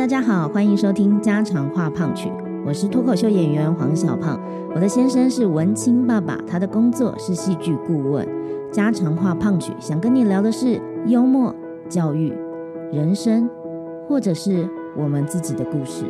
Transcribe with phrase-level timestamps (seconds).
[0.00, 2.32] 大家好，欢迎收听家常话胖曲，
[2.64, 4.40] 我是脱口秀演员黄小胖。
[4.74, 8.26] 我的先生是文青爸爸，他的工作是戏剧顾问。
[8.72, 11.54] 家常话胖曲想跟你聊的是幽默、
[11.86, 12.32] 教育、
[12.90, 13.46] 人生，
[14.08, 14.66] 或者是
[14.96, 16.06] 我们自己的故事。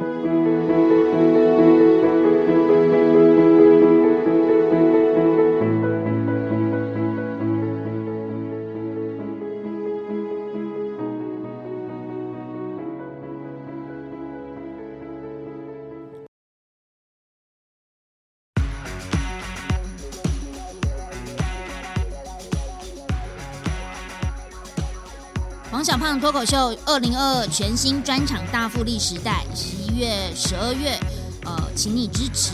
[26.21, 31.01] 脱口秀二零二二全新专场大复利时代，十一月、十二月，
[31.47, 32.53] 呃，请你支持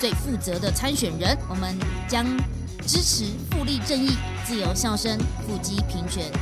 [0.00, 1.36] 最负责的参选人。
[1.50, 2.24] 我们将
[2.86, 6.32] 支持复利正义、自由笑声、腹肌平权。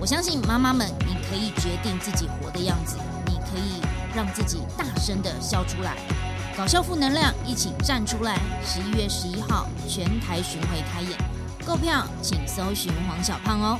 [0.00, 3.82] 我相信妈妈们，你可以决定自己活的样子，你可以
[4.16, 5.98] 让自己大声的笑出来。
[6.56, 8.40] 搞笑负能量，一起站出来！
[8.64, 11.12] 十一月十一号全台巡回开演，
[11.66, 13.78] 购票请搜寻黄小胖哦。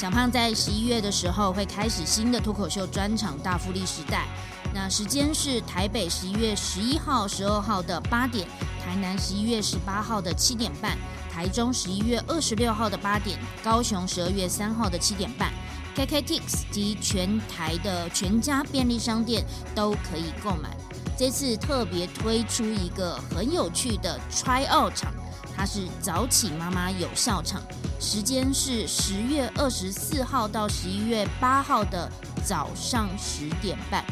[0.00, 4.26] 小胖在十一月的时候会开始新的脱口秀专场《大福利时代》，
[4.72, 8.48] 那时间是台北十一月十一号、十二号的八点，
[8.82, 10.96] 台南十一月十八号的七点半，
[11.30, 15.52] 台中十一月二十六号的八点，高雄十二月三号的七点半。
[15.94, 20.74] KKTix 及全台的全家便利商店都可以购买。
[21.14, 25.12] 这次特别推出一个很有趣的 Try Out 场。
[25.60, 27.60] 它是早起妈妈有效场，
[28.00, 32.10] 时间是十月二十四号到十一月八号的
[32.42, 34.02] 早上十点半。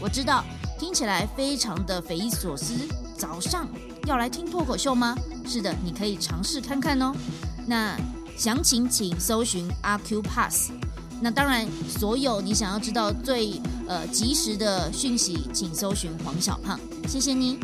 [0.00, 0.44] 我知道
[0.78, 2.74] 听起来非常的匪夷所思，
[3.18, 3.66] 早上
[4.06, 5.16] 要来听脱口秀吗？
[5.44, 7.12] 是的，你可以尝试看看哦。
[7.66, 7.98] 那
[8.38, 10.70] 详情请搜寻阿 Q Pass。
[11.20, 16.78] 那当然，所有你想要知道最呃及时的讯息，请搜寻黄小胖。
[17.08, 17.58] 谢谢你。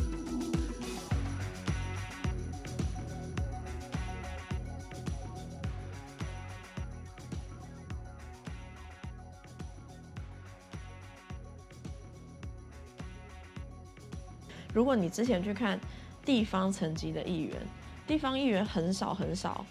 [14.89, 15.79] 果你之前去看
[16.25, 17.55] 地方层级的议员，
[18.07, 19.63] 地方议员很少很少，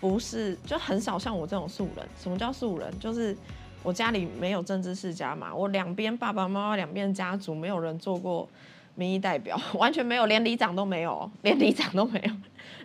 [0.00, 2.06] 不是就很少像我这种素人。
[2.16, 2.88] 什么叫素人？
[3.00, 3.36] 就是
[3.82, 8.48] 我家里没有政治世家嘛，我两边爸爸妈妈两边家族没有人做过
[8.94, 12.32] 民意代表， 完全没有，连里长都没有，连里长都没有，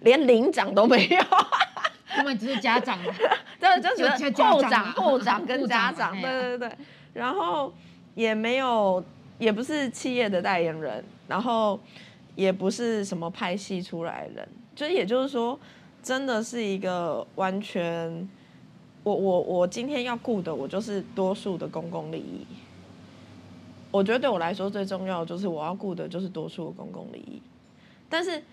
[0.02, 1.24] 连领长都没有。
[2.10, 2.98] 他们只是家长，
[3.60, 6.72] 对，就是后长、后长跟家长，对对对，
[7.14, 7.72] 然后
[8.16, 9.04] 也没有，
[9.38, 11.06] 也不是企业的代言人。
[11.28, 11.80] 然后
[12.36, 15.60] 也不是什么拍戏出来的人，就也就是说，
[16.02, 18.30] 真的是一个完全，
[19.04, 22.46] 我我我今天要顾的，我就是多数的公共利益。
[23.90, 27.42] 我觉得对我来说最重要的就是我要顾的就是多数的公共利益。
[28.10, 28.44] 但是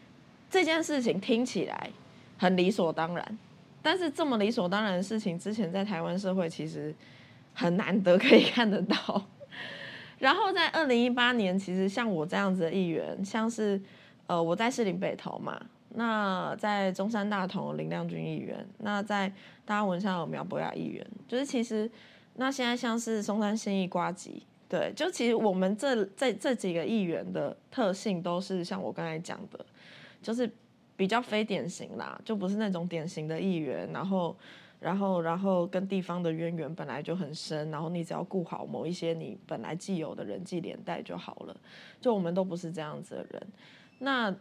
[0.49, 1.91] 这件事情听起来
[2.39, 3.39] 很理所当然，
[3.83, 6.95] 但是这么理所当然的事情，之前在台湾社会其实
[7.53, 9.27] 很难得可以看得到。
[10.25, 13.79] 然后在二零一八年，其实像我这样子的议员，像是
[14.27, 19.29] 呃我在士林北投嘛，那在中山大同林亮君议员，那在
[19.67, 21.91] 大家文上有苗博雅议员，就是其实
[22.37, 29.63] 那现在像是松山新义瓜吉，对，就其实我们这这这几个议员的特性都是像我刚才讲的，
[30.23, 30.51] 就是
[30.97, 34.34] 比较非典型啦，就不是那种典型的议员，然后。
[34.84, 41.56] 然后，然后跟地方的渊源本来就很深，然后你只要顾好某一些你本来既有的人际连带就好了。
[42.03, 43.47] 就我们都不是这样子的人。
[44.00, 44.37] 那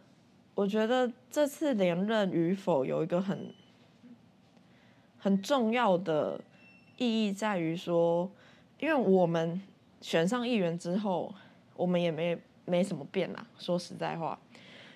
[0.54, 3.54] 我觉得这次连任与否有一个很
[5.18, 6.38] 很重要的
[6.98, 8.30] 意义在于说，
[8.78, 9.58] 因为我们
[10.02, 11.32] 选上议员之后，
[11.74, 13.46] 我们也没没什么变啦。
[13.58, 14.38] 说实在话，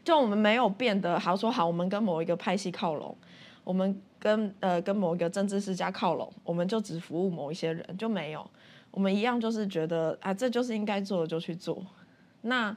[0.05, 3.17] 就我们没有变得好说好，我们跟某一个派系靠拢，
[3.69, 4.01] 我们。
[4.21, 8.45] 跟呃跟某一个政治世家靠拢，我们就只服务某一些人就没有，
[8.91, 11.81] 我们一样就是觉得啊这就是应该做的就去做。
[12.41, 12.77] 那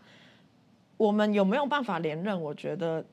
[0.98, 2.40] 我们有没有办法连任？
[2.40, 3.04] 我觉得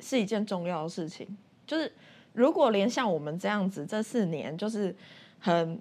[0.00, 1.36] 是一件重要的事情。
[1.66, 1.92] 就是
[2.32, 4.96] 如果连像我们这样子，这四年就是
[5.38, 5.78] 很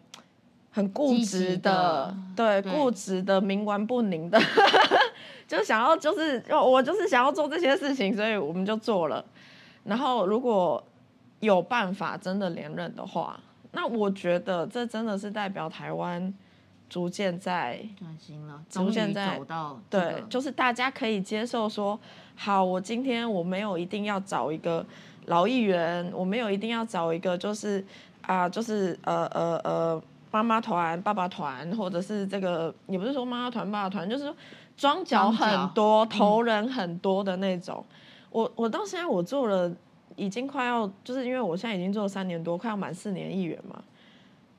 [0.72, 4.38] 很固执的，对固执的冥顽不灵的，
[5.48, 9.24] 就想要就是我就是想要做这些事情，所以我们就做了。
[9.86, 10.84] 然后如果
[11.40, 13.40] 有办法真的连任的话，
[13.72, 16.34] 那我觉得这真的是代表台湾
[16.90, 22.00] 逐渐在转型了，逐渐在走到对，就是大家可以接受说，
[22.36, 24.86] 好，我今天我没有一定要找一个
[25.26, 27.86] 老议员，我没有一定要找一个就是
[28.24, 30.02] 啊，就是呃呃呃
[30.32, 34.34] 妈妈团、爸爸团，或者是这个也不是说妈妈团、爸爸团，就是
[34.76, 37.86] 装脚很多、头人很多的那种。
[38.32, 39.72] 我我到现在我做了，
[40.20, 43.82] 已经快要就是因为我现在已经做了三年多，快要满四年议员嘛，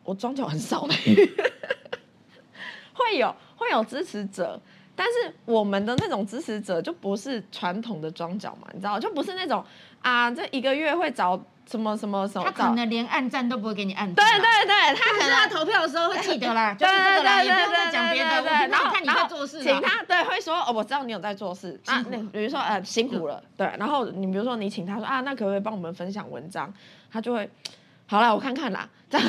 [0.03, 0.95] 我装脚很少的，
[2.95, 4.61] 会有会有支持者。
[4.97, 9.65] 但是我们的那种支持者就不是传统的装脚嘛，你知道，就不是那种
[10.03, 14.12] 啊，这一个月会找什么什么什么，他可能连按赞都不会给你按。
[14.12, 18.43] 对对对，他可能他投票的时候会记得啦，就是这个啦，也不用再讲别的。
[18.69, 26.72] 然后看你在做事，请他对会说哦，我知道你有在做事啊，那比如说呃辛苦了，对，然后你比如说你请他说啊，那可不可以帮我们分享文章？
[27.12, 27.49] 他就会
[28.06, 29.28] 好了，我看看啦，这样。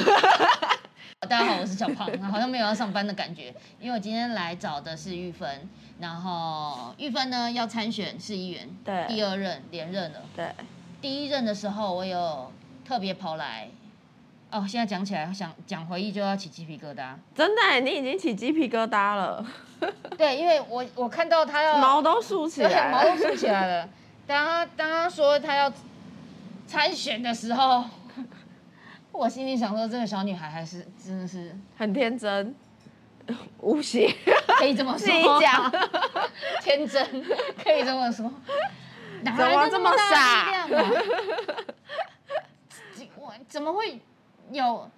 [1.29, 10.47] 大家好，我是小胖，好像没有要上班的感觉，因为我今天来找的是玉芬，然后玉芬呢要参选市议员，对，第二任连任了，对，
[11.01, 12.51] 第一任的时候我有
[12.86, 13.68] 特别跑来，
[14.51, 19.45] 哦，现在讲起来想讲回忆就要起鸡皮疙瘩，真的，你已经起鸡皮疙瘩了，
[20.18, 23.89] 对，因为我我看到他要毛都竖起来，毛都竖起来了，
[24.27, 25.71] 当他当他说他要
[26.68, 27.83] 参选的时候。
[29.13, 32.56] 我心里想说，这个小女孩还是真的是很天真、
[33.59, 34.09] 无邪，
[34.57, 35.07] 可以这么说。
[35.38, 35.69] 讲
[36.63, 37.06] 天真，
[37.62, 38.31] 可以这么说。
[39.23, 40.68] 怎么这么傻？
[43.18, 44.01] 我 怎么会
[44.51, 44.89] 有？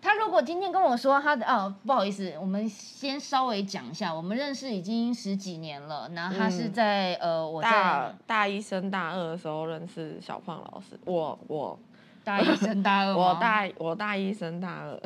[0.00, 6.08] 他如果今天跟我说他的哦，不好意思，我们先稍微讲一下，我们认识已经十几年了。
[6.14, 11.78] 然后他是在呃，我大大一升大二的时候认识小胖老师，我我。
[12.24, 15.00] 大一升大二 我大我大一升大二，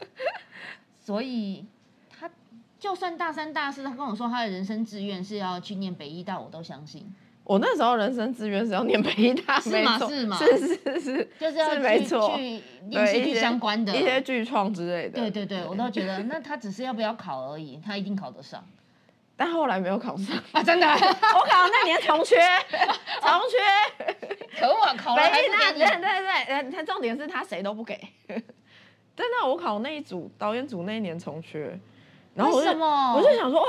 [0.98, 1.71] 所以他
[2.82, 7.08] 就算大三大四，他跟我说他的人生志愿是要去念北医大，我都相信。
[7.44, 9.96] 我那时候人生志愿是要念北医大，是吗？
[10.08, 10.36] 是吗？
[10.36, 15.20] 是是是，就是要去去念戏剧相关的一些剧创之类的。
[15.20, 18.64] 对对对，我都觉得那他只是要不要考而已，他一定考得上。
[19.36, 20.60] 但后来没有考上 啊！
[20.60, 22.34] 真的， 我考那年重缺，
[23.22, 27.96] 重缺，可我，考了还不给对对对，他重点是他谁都不给。
[28.26, 31.78] 真的，我考那一组导演组那一年重缺，
[32.34, 33.14] 然后为什么？
[33.14, 33.68] 我就想说哇，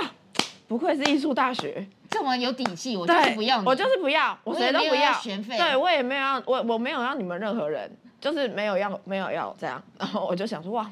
[0.67, 5.13] 不愧是艺术大学，这么有底气，我就是不要，我就是不要，我谁都不要。
[5.13, 9.81] 学费，对我也没有要，我我没有要你们任何人，就是没有要，没有要这样。
[9.99, 10.89] 然后我就想说哇，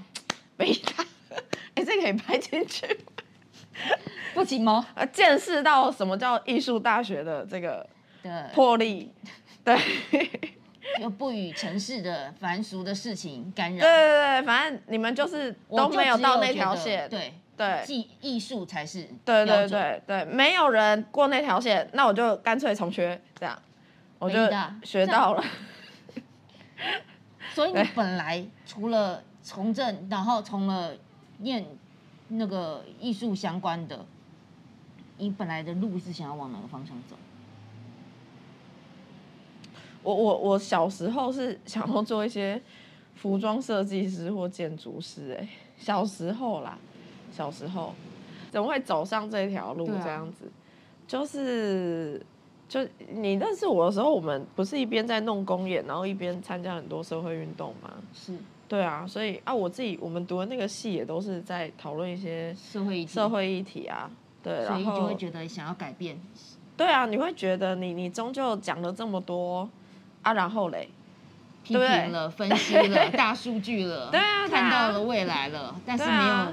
[0.58, 1.06] 北大，
[1.76, 2.86] 哎，这可以拍进去。
[4.34, 4.86] 不行吗？
[4.94, 7.88] 呃，见识到什么叫艺术大学的这个
[8.54, 9.12] 魄力，
[9.64, 9.76] 对，
[11.02, 13.80] 又不与城市的凡俗的事情干扰。
[13.80, 19.08] 对对对，反正你们就是都没有到那条线，对对，技艺术才是。
[19.24, 23.62] 对对对对，没有人过那条线，那我就干脆重学，这样
[24.20, 24.38] 我就
[24.84, 25.44] 学到了。
[27.54, 30.96] 所以你本来除了从政，然后从了
[31.38, 31.66] 念。
[32.34, 34.06] 那个艺术相关的，
[35.18, 37.18] 你本来的路是想要往哪个方向走？
[40.02, 42.62] 我我我小时候是想要做一些
[43.16, 45.46] 服装设计师或建筑师，哎，
[45.78, 46.78] 小时候啦，
[47.32, 47.94] 小时候
[48.52, 49.88] 怎么会走上这条路？
[49.88, 50.52] 这样子，
[51.08, 52.22] 就是
[52.68, 52.80] 就
[53.10, 57.92] 你认识我的时候，我们不是一边在弄公演，然后一边参加很多社会运动吗？
[58.14, 58.36] 是。
[58.68, 64.10] 对啊，所以啊，我自己我们读的那个系也都是在讨论一些社会社会议题啊，
[64.42, 66.18] 对，所以就会觉得想要改变。
[66.78, 69.70] 对啊，你会觉得你你终究讲了这么多
[70.22, 70.88] 啊，然后嘞，
[71.66, 76.48] 批评了、分析了、 大数据了，对啊，看到了未来了，但是没有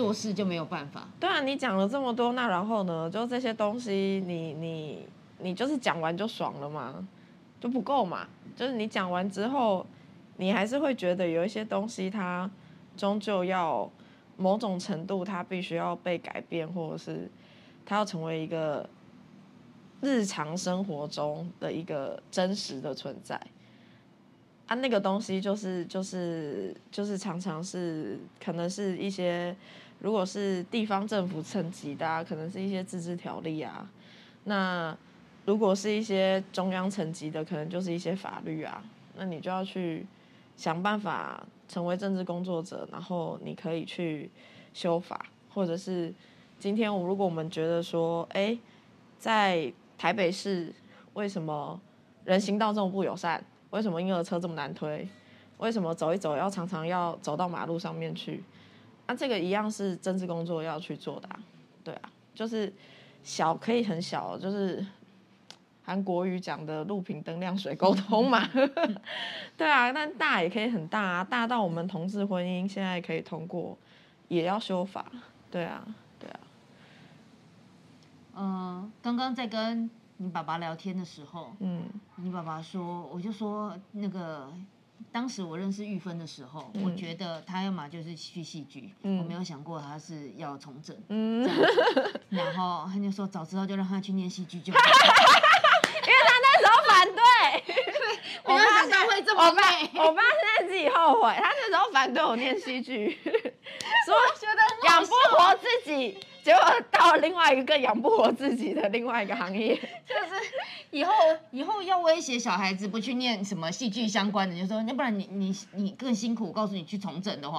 [0.00, 1.06] 做事就没有办法。
[1.20, 3.10] 对啊，你讲了这么多，那然后呢？
[3.10, 5.06] 就这些东西，你你
[5.40, 7.06] 你就是讲完就爽了嘛，
[7.60, 8.26] 就不够嘛？
[8.56, 9.84] 就是你讲完之后。
[10.36, 12.50] 你还是会觉得有一些东西，它
[12.96, 13.86] 终究要
[14.38, 17.30] 某种程度，它必须要被改变，或者是
[17.84, 18.88] 它要成为一个
[20.00, 23.38] 日常生活中的一个真实的存在。
[24.66, 29.54] 啊，那个东西就是就是就是常常是可能是一些，
[30.00, 33.88] 如果是地方政府层级的，可能是一些自治条例啊。
[34.44, 34.96] 那
[35.46, 38.82] 如果是一些中央层级的，可能就是一些法律啊。
[39.16, 40.06] 那你就要去。
[40.56, 44.30] 想办法成为政治工作者，然后你可以去
[44.74, 46.12] 修法，或者是
[46.58, 48.58] 今天我如果我们觉得说，哎，
[49.18, 50.70] 在台北市
[51.14, 51.80] 为什么
[52.26, 53.42] 人行道这么不友善？
[53.70, 55.08] 为什么婴儿车这么难推？
[55.56, 58.44] 为什么走一走要常常要走到马路上面去？
[59.10, 61.28] 那这个一样是政治工作要去做的，
[61.82, 62.72] 对啊，就是
[63.24, 64.86] 小可以很小，就是
[65.82, 68.48] 韩国语讲的路平灯亮水沟通嘛。
[69.58, 73.76] 对啊，但大也可以很大啊，大到我们同志婚姻现在可以通过，
[74.28, 75.04] 也要修法。
[75.50, 75.84] 对啊，
[76.20, 76.40] 对啊。
[78.36, 81.82] 嗯，刚刚在跟你爸爸聊天的时候，嗯，
[82.14, 84.48] 你爸爸说，我就说那个。
[85.12, 90.96] 当时我认识玉芬的时候，我觉得她要么就是去戏剧，我没有想过她是要从政。
[91.08, 91.48] 嗯，
[92.28, 94.78] 然后他就说早知道就让她去念戏剧就好，
[96.02, 97.20] 因为他那时候反对。
[98.42, 99.60] 我妈怎么会这么美？
[100.00, 106.18] 我妈现在自己后悔，她那时候反对我念戏剧， 说觉得养不活自己。
[106.42, 110.32] 结果到另外一个养不活自己的另外一个行业，就是
[110.90, 111.12] 以后
[111.50, 117.58] 以后要威胁小孩子不去念什么戏剧相关的，就说要不然你你你更辛苦，告诉你去重整的话，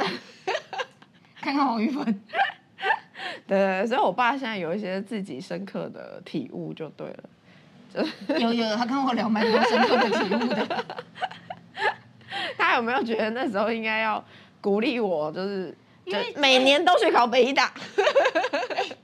[1.42, 2.22] 看看黄玉芬。
[3.48, 7.24] 对，所以我爸现在有一些自己深刻的体悟，就对了。
[8.40, 10.86] 有有，他跟我聊蛮多深刻的体悟的。
[12.58, 14.24] 他有没有觉得那时候应该要
[14.60, 15.76] 鼓励我，就是？
[16.06, 17.72] 因为每年都去考北医大，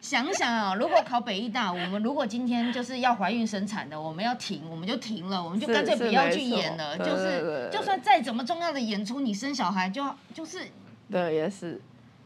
[0.01, 6.97] 想想啊，如果考北医大，我们如果今天就是要怀孕生产的，我们要停，我们就停了，我们就干脆不要去演了。
[6.97, 10.65] 就是就算再怎么重要的演出，你生小孩就就是，
[11.11, 11.79] 对，也是。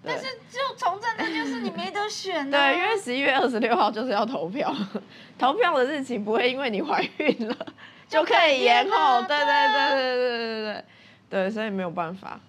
[0.03, 2.57] 但是就从政，那就是你没得选的。
[2.57, 4.73] 对，因为十一月二十六号就是要投票，
[5.37, 7.55] 投票的日期不会因为你怀孕了
[8.09, 9.21] 就可以延后。
[9.21, 10.85] 对对对对对对对对，
[11.29, 12.39] 对，所以没有办法。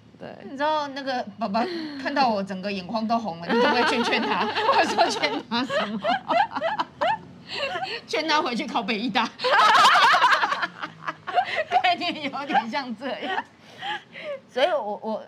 [0.44, 1.64] 你知道那个爸爸
[2.02, 4.46] 看到我整个眼眶都红了，你可不可以劝劝他？
[4.46, 6.00] 我说劝他什么？
[8.06, 9.28] 劝他回去考北医大。
[11.82, 13.44] 概念有点像这样。
[14.48, 15.22] 所以我我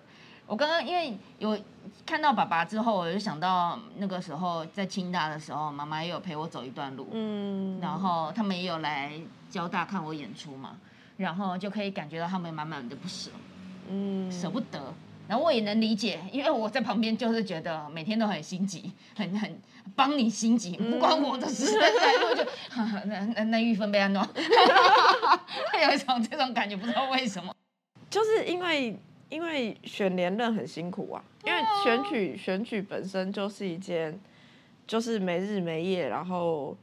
[0.47, 1.59] 我刚刚因为有
[2.07, 7.09] 看到爸爸之后，我就想到那个时候在清大的时候，妈妈也有陪我走一段路。
[7.13, 7.79] 嗯。
[7.81, 9.13] 然后他们也有来
[9.51, 10.77] 交大看我演出嘛，
[11.17, 13.31] 然后就可以感觉到他们满满的不舍。
[13.91, 14.81] 嗯，舍不得，
[15.29, 19.61] 然后我也能理解，因为我在旁边就是觉得每天都很心急，很很
[19.95, 21.67] 帮你心急，不关我的事。
[21.77, 22.45] 我就
[23.07, 24.27] 那那那玉芬被安诺，
[25.87, 27.55] 有一种这种感觉，不知道为什么，
[28.11, 28.97] 就是因为
[29.29, 34.19] 因为选连任很辛苦啊，因为选举选举本身就是一件
[34.87, 36.77] 就是没日没夜，然后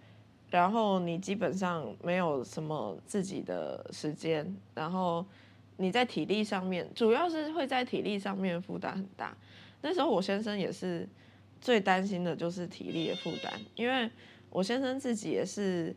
[0.50, 5.26] 然后你基本上没有什么自己的时间，然后。
[5.78, 9.36] 你在体力上面，主要是会在体力上面负担很大。
[9.82, 11.08] 那时候我先生也是
[11.60, 14.10] 最担心的，就是体力的负担，因为
[14.50, 15.96] 我先生自己也是，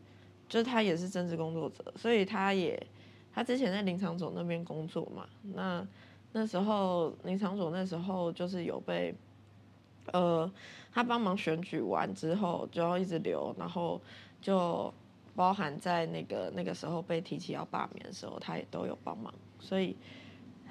[0.48, 2.80] 就是他也是政治工作者，所以他也
[3.32, 5.26] 他之前在林场总那边工作嘛。
[5.54, 5.86] 那
[6.32, 9.14] 那时候林场总那时候就是有被，
[10.12, 10.50] 呃，
[10.92, 14.00] 他帮忙选举完之后就要一直留，然后
[14.40, 14.92] 就
[15.36, 19.32] 包含在那个那个时候被提起要罢免的时候，他也都有帮忙。
[19.64, 19.96] 所以，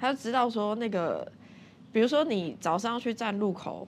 [0.00, 1.30] 他就知道说那个，
[1.92, 3.86] 比如说你早上去站路口，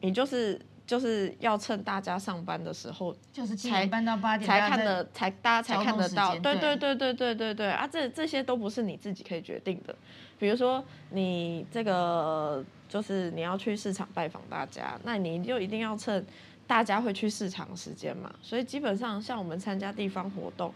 [0.00, 6.38] 你就是就是要趁大家上班的时候，就是七点半到八点才看的，才大家才看得到。
[6.38, 7.86] 对对对对对对对啊！
[7.86, 9.94] 这这些都不是你自己可以决定的。
[10.38, 16.24] 比如说你这个就是你要去市场拜访大家，那你就一定要趁
[16.66, 18.32] 大家会去市场时间嘛。
[18.40, 20.72] 所以基本上像我们参加地方活动，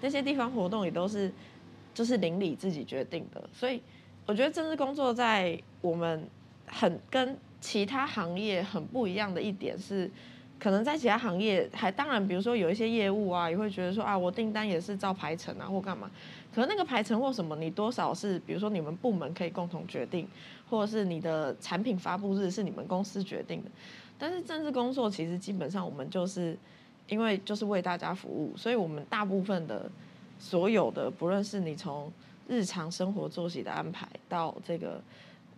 [0.00, 1.32] 那些地方活动也都是。
[1.96, 3.80] 就是邻里自己决定的，所以
[4.26, 6.28] 我觉得政治工作在我们
[6.66, 10.10] 很跟其他行业很不一样的一点是，
[10.58, 16.10] 可能在其他行业还当然，比如说有一些业务啊，也会觉得说啊，我订单也是照排程啊或干嘛，
[16.54, 20.28] 可能那个排程或什么，你多少是比如说你们部门可以共同决定，
[20.68, 23.70] 或者是你的产品发布日是你们公司决定的，
[24.18, 26.54] 但是政治工作其实基本上我们就是
[27.08, 29.90] 因为就是为大家服务，所以我们大部分的。
[30.38, 32.12] 所有的，不论是你从
[32.48, 35.00] 日常生活作息的安排到这个，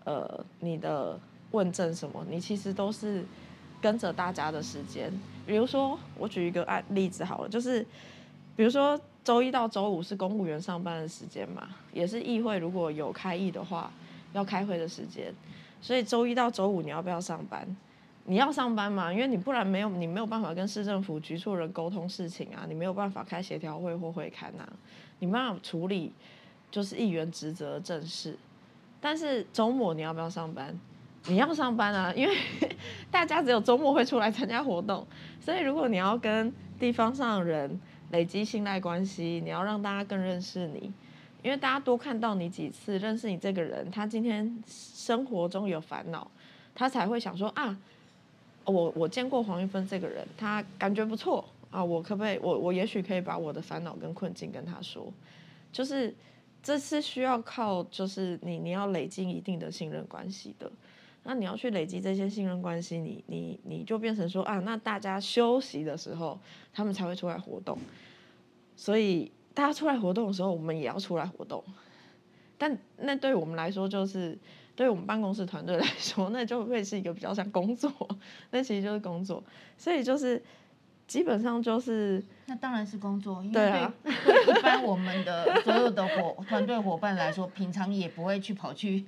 [0.05, 1.19] 呃，你的
[1.51, 3.25] 问政什么，你其实都是
[3.81, 5.13] 跟着大家的时间。
[5.47, 7.85] 比如说，我举一个案例子好了，就是
[8.57, 13.91] 比如说周一到周五是公务员上班的时间嘛，也是议会如果有开议的话
[14.33, 15.35] 要开会的时间，
[15.81, 17.77] 所以周一到周五你要不要上班？
[18.29, 19.11] 你要上班嘛？
[19.11, 24.69] 因为你不然没有，你没有办法跟市政府局处人沟通事情啊，你没有办法开协调会或会刊啊，
[25.19, 26.13] 你没办法处理
[26.71, 28.37] 就是议员职责正事。
[29.01, 30.79] 但是周末你要不要上班？
[31.27, 32.37] 你要上班啊，因为
[33.11, 35.07] 大家只有周末会出来参加活动，
[35.41, 37.81] 所以如果你要跟地方上的人
[38.11, 40.93] 累积信赖关系，你要让大家更认识你，
[41.43, 46.31] 因为大家多看到你几次，认识你这个人，他今天生活中有烦恼，
[46.75, 47.75] 他才会想说啊。
[48.69, 55.13] 我我见过黄玉芬这个人，他感觉不错，啊，我可不可以，我我也许可以把我的烦恼跟困境跟他说，
[55.73, 56.15] 就是
[56.63, 60.71] 这是需要靠，就是你你要累积一定的信任关系的。
[61.25, 66.39] 那你要去累积这些信任关系，你你你就变成说啊，那大家休息的时候，
[66.73, 67.77] 他们才会出来活动。
[68.77, 71.63] 所以大家出来活动的时候，我们也要出来活动。
[72.57, 74.39] 但那对我们来说，就是
[74.79, 77.93] 对我们办公室团队来说， 那就会是一个比较像工作。
[78.53, 79.43] 那其实就是工作，
[79.77, 80.41] 所以就是。
[81.09, 89.03] 基本上就是，那当然是工作，因为对一般我们的 所有的伙团队伙伴来说，平常也不会去跑去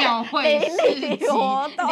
[0.00, 1.24] 庙会、市集、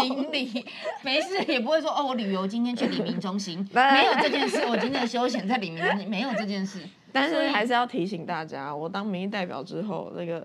[0.03, 0.67] 邻里，
[1.03, 6.83] 没事也不会说哦，我旅游今天去李明中心，没有这件事，我今天的休闲在李明中心，没有这件事。
[7.13, 10.45] 但是还是要提醒大家，我当民意代表之后，那个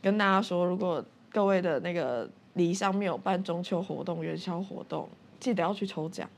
[0.00, 1.04] 跟大家说，如果
[1.38, 6.28] 各位的那个礼上面有办中秋活动、元宵活动，记得要去抽奖，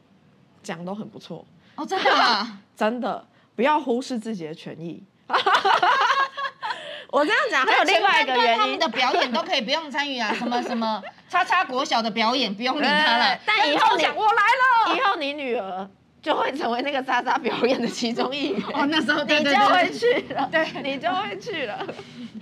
[0.62, 1.42] 奖都很不错。
[1.76, 3.26] 哦，真的， 真的，
[3.56, 5.02] 不要忽视自己的权益。
[7.10, 13.38] 我这样讲还有另外一个原因，他们的表演都可以不用参与啊，什么什么叉叉国小的表演不用理他了。
[13.46, 14.42] 但以后你我来
[14.92, 15.88] 了，以后你女儿
[16.20, 18.62] 就会成为那个叉叉表演的其中一员。
[18.74, 21.86] 哦，那时候你就会去了，对，你就会去了。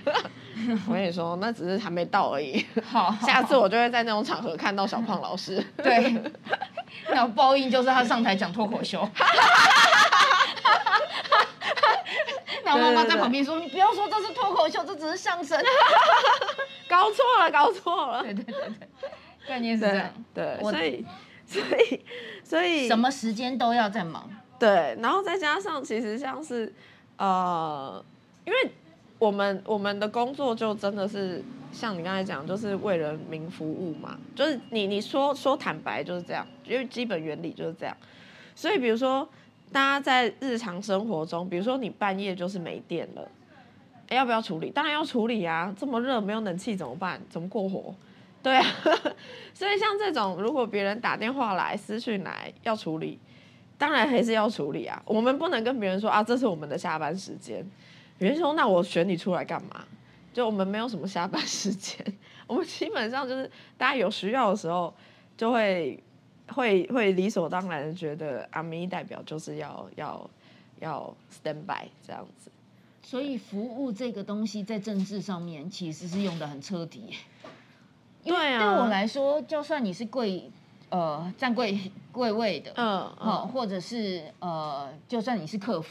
[0.88, 2.64] 我跟你说，那只是还没到而已。
[2.84, 5.64] 好， 下次我就会在那种场合看到小胖老师。
[5.82, 6.22] 对。
[7.10, 9.08] 那报应就是他上台讲脱口秀，
[12.64, 15.58] 然后妈妈在旁边说：“你不要说这是脱口秀，这只是相声。”
[16.88, 18.22] 搞错了，搞错了。
[18.22, 19.10] 对对对对，
[19.46, 20.10] 概念是这样。
[20.34, 21.06] 对，所以
[21.46, 22.04] 所以
[22.44, 24.28] 所以什么时间都要在忙。
[24.58, 26.72] 对，然后再加上其实像是
[27.16, 28.04] 呃，
[28.44, 28.72] 因为
[29.18, 31.44] 我们我们的工作就真的是。
[31.70, 37.94] 像你刚才讲，就是为人民服务嘛，就是你你说说坦白就是这样，因为基本原理就是这样。
[38.54, 39.28] 所以比如说，
[39.70, 43.30] 大家在日常生活中，比如说你半夜就是没电了，
[44.08, 44.70] 要不要处理？
[44.70, 45.72] 当然要处理啊！
[45.78, 47.20] 这么热没有冷气怎么办？
[47.28, 47.94] 怎么过活？
[48.42, 48.64] 对啊。
[49.52, 53.19] 所以像这种，如果别人打电话来、私讯来要处理，
[53.76, 55.00] 当然还是要处理啊。
[55.04, 57.62] 我们不能跟别人说啊，这是我们的下班时间。
[58.19, 59.85] 别人说，那我选你出来干嘛？
[60.35, 62.04] 就我们没有什么下班时间，
[62.47, 64.93] 我们基本上就是大家有需要的时候，
[65.37, 66.02] 就会
[66.49, 70.31] 会会理所当然的觉得阿咪代表就是要要
[70.81, 72.50] 要 stand by 这样子。
[73.02, 77.17] 所以服务这个东西在政治上面其实是用的很彻底。
[78.23, 80.50] 对啊，对我来说，就算你是贵
[80.91, 85.89] 呃站贵贵位的，嗯嗯，或者是呃，就算你是客服，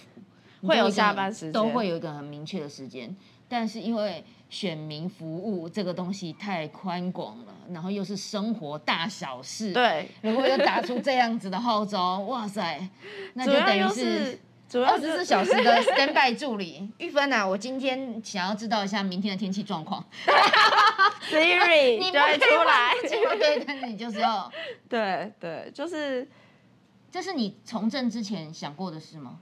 [0.63, 3.15] 会有下班时间，都会有一个很明确的时间。
[3.49, 12.89] 但是因为选民服务这个东西太宽广了，然后又是生活大小事，对，如果又打出这样子的号召，哇塞，
[13.35, 14.37] 那就等于是
[14.85, 16.91] 二十四小时的 stand by 助理。
[16.97, 20.03] 玉芬啊，我今天想要知道一下明天的天气状况。
[21.31, 24.51] Siri， 你就会出来，对对，你就是要，
[24.89, 26.27] 对对，就是，
[27.09, 29.39] 这是你从政之前想过的事吗？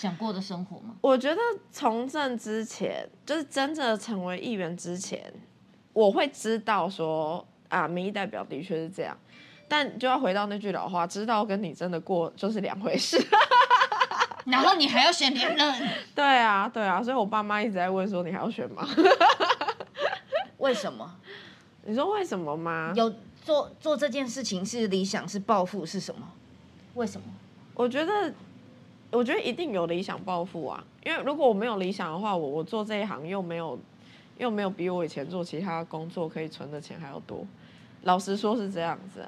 [0.00, 0.94] 想过的生活吗？
[1.02, 1.38] 我觉得
[1.70, 5.30] 从政之前，就是真正成为议员之前，
[5.92, 9.14] 我会知道说啊，民意代表的确是这样，
[9.68, 13.22] 但就要回到那句老话，知道跟你真的过就是两回事。
[14.46, 15.74] 然后你还要选连任？
[16.14, 18.88] 对啊，对啊，所以我爸妈一直在问说，你还要选吗？
[20.56, 21.14] 为什么？
[21.84, 22.94] 你说为什么吗？
[22.96, 26.26] 有做做这件事情是理想是抱负是什么？
[26.94, 27.26] 为什么？
[27.74, 28.32] 我觉得。
[29.10, 33.78] 我觉得一定有理想抱负啊，因为如果我没有理想的话，我我做这一行又没有
[34.38, 37.44] 又没有比我以前做其他工作可以存的钱还要多。
[38.02, 39.26] 老实说是这样子，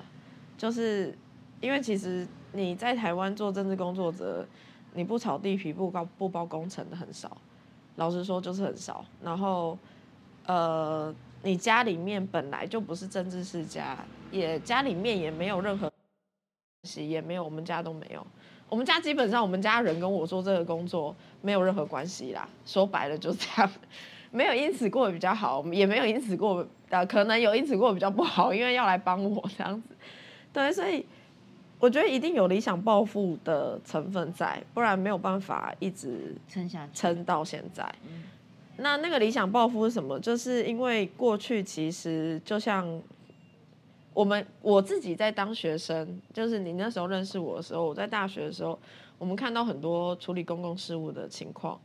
[0.57, 1.17] 就是
[1.61, 4.47] 因为其实你在台湾做政治工作者，
[4.95, 7.37] 你不炒地皮不包不包工程的很少，
[7.97, 9.05] 老实说就是很少。
[9.23, 9.77] 然后
[10.47, 13.99] 呃，你家里面本来就不是政治世家，
[14.31, 15.91] 也家里面也没有任何
[16.85, 18.27] 系，也没有我们家都没有。
[18.73, 22.49] 我们家基本上，我们家人跟我做这个工作没有任何关系啦。
[22.65, 23.71] 说白了就是这样，
[24.31, 29.89] 没有因此过得比较好，也没有因此过呃，可能有因此过得比较不好，因为要来帮我这样子。
[30.55, 31.05] 对，所以
[31.79, 37.87] 我觉得一定有理想抱负的成分在，不然没有办法一直撑下撑到现在。
[38.79, 40.19] 那那个理想抱负是什么？
[40.19, 43.03] 就是因为过去其实就像。
[44.15, 48.79] 我们我自己在当学生，就是你那时候认识我的时候，我在大学的时候，
[49.19, 51.81] 我们看到很多处理公共事务的情况。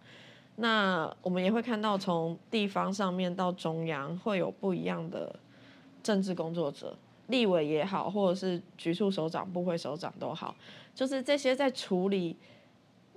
[0.57, 5.33] 那我们也会看到从地方上面到中央会有不一样的
[6.01, 10.55] 政治工作者，立委也好，或者是局处首长、部会首长都好，
[10.95, 12.35] 就是这些在处理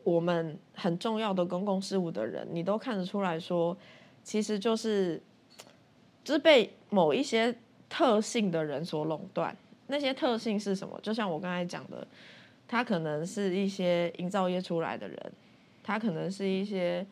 [0.05, 3.75] 我们很重要的公共事务的人，你都看得出来说，
[4.23, 5.23] 其实就是
[6.23, 7.57] 就是被某一些
[7.91, 9.55] 特性的人所垄断。
[9.89, 10.99] 那些特性是什么？
[11.03, 12.07] 就像我刚才讲的，
[12.69, 15.33] 他可能是一些营造业出来的人，
[15.83, 17.05] 他可能是一些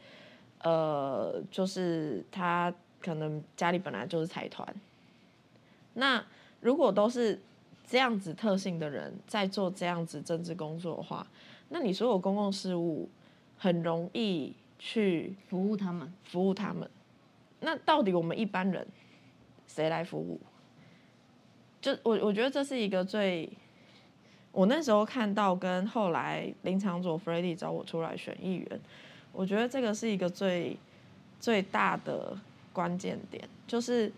[0.63, 4.67] 呃，就是他可能家里本来就是财团。
[5.95, 6.25] 那
[6.61, 7.41] 如果都是
[7.85, 11.27] 这样子特性的人在做这样子政治工作的话，
[11.71, 13.09] 那你所有公共事务
[13.57, 16.89] 很容易去服务他们，服务他们。
[17.59, 18.87] 那到底我们一般人
[19.67, 20.41] 谁来服务？
[21.81, 23.49] 就我我觉得这是一个最，
[24.51, 28.81] 我那时候看到跟后来林长佐 f r e d d y 找我出来选议员，
[29.33, 30.77] 我觉得这个是一个最
[31.39, 32.37] 最大的
[32.73, 34.13] 关键点，就是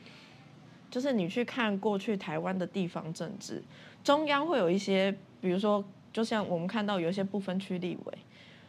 [0.90, 3.62] 就是你去看过去台湾的地方政治，
[4.02, 8.18] 中央会有一些，比如说，就像我们看到有一些不分区立委，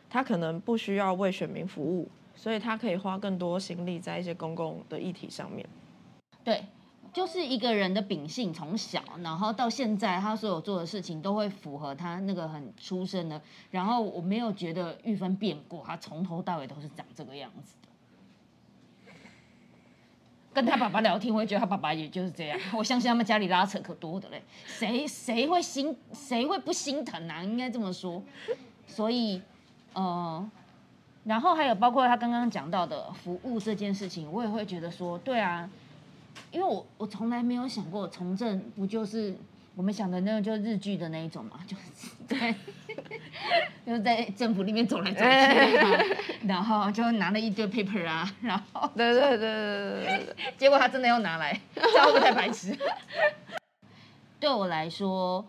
[0.10, 5.66] 他可能不需要为选民服务，所以他可以花更多心力在一些公共的议题上面。
[6.44, 6.62] 对。
[7.14, 13.42] 就是一个人的秉性，从小然后到现在，他所有做的事情都会符合他那个很出身的。
[13.70, 17.90] 然后我没有觉得玉芬变过，他从头到尾都是长这个样子的。
[20.54, 22.58] 跟他爸爸聊天，我会觉得他爸爸也就是这样。
[22.74, 27.44] 我相信他们家里拉扯可多的嘞，谁谁会心谁会不心疼啊？
[27.44, 28.24] 应该这么说。
[28.88, 29.42] 所以，
[29.94, 30.50] 呃，
[31.26, 35.70] 然后还有包括他刚刚讲到的服务这件事情，我也会觉得说，对啊。
[36.52, 39.36] 因为我我从来没有想过从政不就是
[39.76, 42.54] 我们想的那个就日剧的那一种嘛，就是在
[43.86, 52.78] 就是在政府里面走来走去，然后就拿了一堆 paper 啊，然后对对对对对对对，结果他真的要拿来，这样会不会太白痴？
[54.40, 55.46] 对我来说。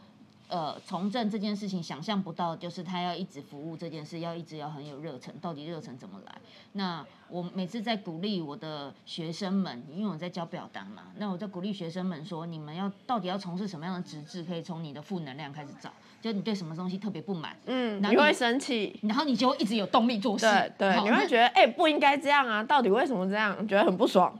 [0.49, 5.35] 呃，从政这件事情想象不到，就是他要一直服务这件事，要一直要很有热忱。
[5.41, 6.35] 到底热忱怎么来？
[6.73, 15.91] 那我每次在鼓励我的学生们，因为我在教表达嘛，那我在鼓励学生们说，你们要到底要从事什么样的职志，可以从你的负能量开始找。
[16.21, 20.47] 就你对什么东西特别不满，嗯，你会生气，然后你就会一直有动力做事，
[20.79, 23.57] 对对，你会觉得哎不应该这样啊，到底为什么这样？
[23.67, 24.33] 觉得很不爽，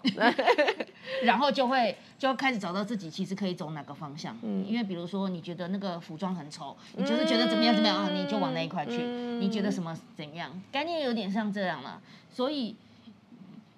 [1.25, 10.53] 然后就会就开始找到自己其实可以走哪个方向，嗯，因为比如说你觉得那个服装很丑，你就是觉得怎么样怎么样啊，你就往那一块去，你觉得什么怎样？
[10.71, 12.01] 概念有点像这样了，
[12.33, 12.75] 所以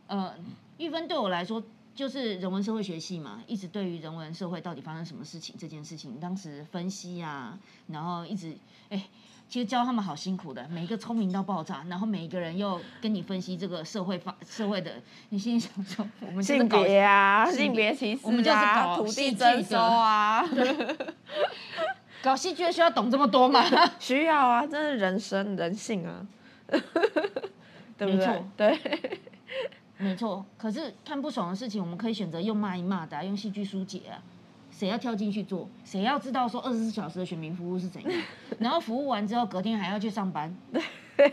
[0.07, 0.35] 呃，
[0.79, 1.63] 玉芬对我来说。
[1.95, 8.53] 就是人文社会学系嘛，一直对于人文社会到底发生什么事情这件事情，当时分析啊，然后一直
[8.91, 9.01] 哎，
[9.49, 14.95] 其实教他们好辛苦的，每一个聪明到爆炸，然后每一个人又跟你分析这个社会发社会的，
[15.29, 20.45] 你心里想说，我们性别啊，性别歧视，我们就是搞土地征收啊，
[22.25, 23.63] 搞戏剧需要懂这么多吗？
[24.01, 26.27] 需要啊，这是人生人性啊，
[27.97, 28.45] 对不对？
[28.57, 29.11] 对。
[29.97, 34.19] 没错，可是看不爽的事情，我们可以选择用骂一骂的，用戏剧疏解啊。
[34.71, 35.69] 谁要跳进去做？
[35.85, 38.23] 谁要知道说二十四小时的选民服务是怎样？
[38.59, 40.53] 然后服务完之后，隔天还要去上班。
[40.73, 41.33] 对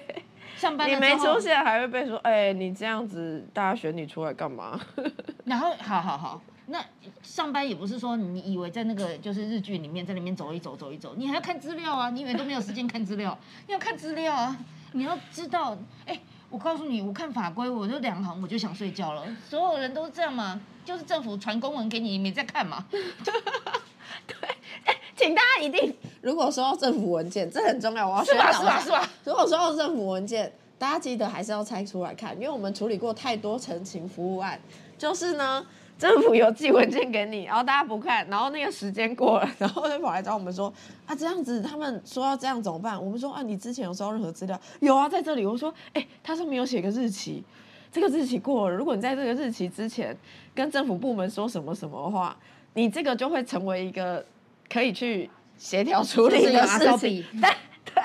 [0.55, 4.79] 上班你没出现，还会被说：“哎，你这样子，大家选你出来干嘛？”
[5.43, 6.79] 然后，好好好，那
[7.23, 12.11] 上班也不是说你以为在那个就是日剧里面在里面走一走走一走，你还要看资料啊！
[12.11, 13.35] 你以为都没有时间看资料？
[13.65, 14.55] 你要看资料啊！
[14.91, 16.19] 你要知道，哎。
[16.51, 19.23] 我告诉你，我看法规，我就两行我就想睡觉了。
[19.49, 20.59] 所有人都是这样嘛？
[20.83, 22.85] 就是政府传公文给你，你没在看嘛？
[22.91, 24.35] 对，
[24.85, 28.51] 哎，请大家一定，如果收到政府文件，这很重要，我要是吧？
[28.51, 28.79] 是吧？
[28.81, 29.09] 是吧？
[29.23, 34.59] 如果收到政府文件，大家记得还是要拆出来看，因为我们处理过太多陈情服务案，
[34.97, 35.65] 就是呢。
[36.01, 40.73] 政府有寄文件给你，然后大家不看，然后那个时间过了，然后就跑来找我们说
[41.05, 42.99] 啊，这样子他们说要这样怎么办？
[42.99, 44.59] 我们说啊，你之前有收到任何资料？
[44.79, 45.45] 有啊，在这里。
[45.45, 47.43] 我说，哎，它上面有写个日期，
[47.93, 50.17] 这个日期过了，如果你在这个日期之前
[50.55, 52.35] 跟政府部门说什么什么的话，
[52.73, 54.25] 你这个就会成为一个
[54.67, 57.23] 可以去协调处理的事情。
[57.39, 57.49] 对
[57.85, 58.03] 对，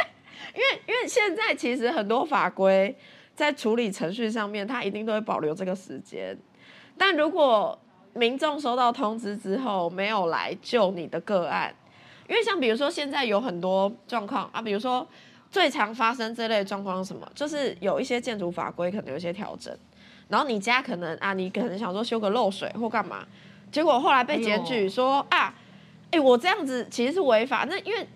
[0.53, 2.95] 因为因为现在其实很多法规
[3.35, 6.37] 在处理程序上面，它一定都会保留这个时间，
[6.99, 7.79] 但如果
[8.17, 11.75] 民众收到通知之后没有来救你的个案，
[12.29, 15.07] 因为像比如说现在有很多状况啊，比如说
[15.51, 17.31] 最常发生这类状况是什么？
[17.35, 19.77] 就是有一些建筑法规可能有一些调整，
[20.29, 23.27] 然后你家可能啊，你可能想说修个漏水或干嘛，
[23.71, 25.55] 结果后来被检举说啊，
[26.11, 27.67] 哎，我这样子其实是违法。
[27.69, 28.09] 那因为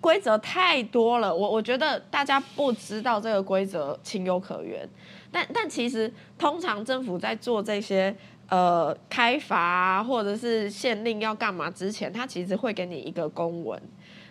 [0.00, 4.88] 规则太多了，我我觉得大家不知道这个规则情有可原，
[5.30, 8.14] 但但其实通常政府在做这些。
[8.48, 13.80] 呃，开罚或者是限令要干嘛之前，他其实会给你一个公文。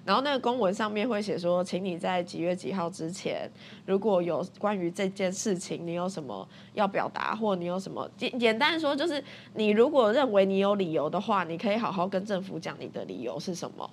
[0.06, 3.49] 然后那个公文上面会写说，请你在几月几号之前，
[3.86, 9.23] 如果有关于这件事情，你有什么要表达，或你有什么简简单说，就是
[9.54, 13.89] 你如果认为你有理由的话，你可以好好跟政府讲你的理由是什么。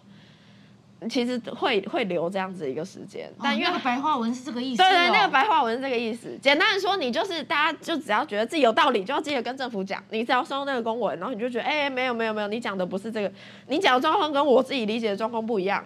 [1.09, 4.83] 其实会会留这样子一个时间，但因为白话文是这个意思。
[4.83, 6.39] 对对，那个白话文是这个意思。
[6.43, 10.03] 简单的说，你就是大家就只要觉得自己有道理，就要记得跟政府讲。
[10.11, 13.33] 你只要收到那个公文，然后你就觉得，哎，没有没有没有，你讲的不是这个，
[13.69, 15.85] 你讲的状况跟我自己理解的状况不一样。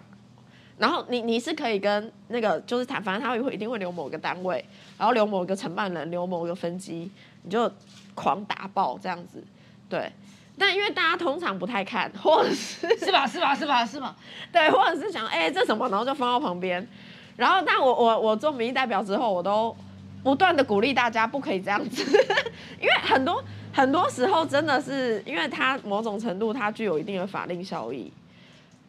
[0.76, 4.64] 然后你你是可以跟那个就是谈，反正他会一定会留某个单位，
[4.98, 7.08] 然后留某个承办人，留某个分机，
[7.44, 7.70] 你就
[8.16, 9.40] 狂打爆这样子。
[9.88, 10.10] 对，
[10.58, 14.14] 但因为大家通常不太看， 或者是是吧是吧是吧是吧？
[14.52, 16.86] 对，或者是想哎这什么，然后就放到旁边。
[17.36, 19.74] 然后但我我我做民意代表之后，我都
[20.22, 22.04] 不断的鼓励大家不可以这样子，
[22.80, 28.12] 因为很多很多时候真的是因为它某种程度它具有一定的法令效益。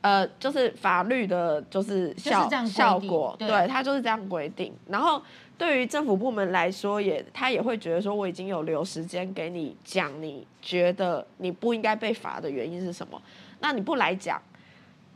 [0.01, 4.71] 呃，就是法律的，就是效效果，对，它就是这样规定。
[4.87, 5.19] 然后
[5.57, 13.21] 对于政府部门来说，也他也会觉得说，我已经有留时间给你讲，你觉得你不应该被罚的原因是什么？
[13.59, 14.41] 那你不来讲，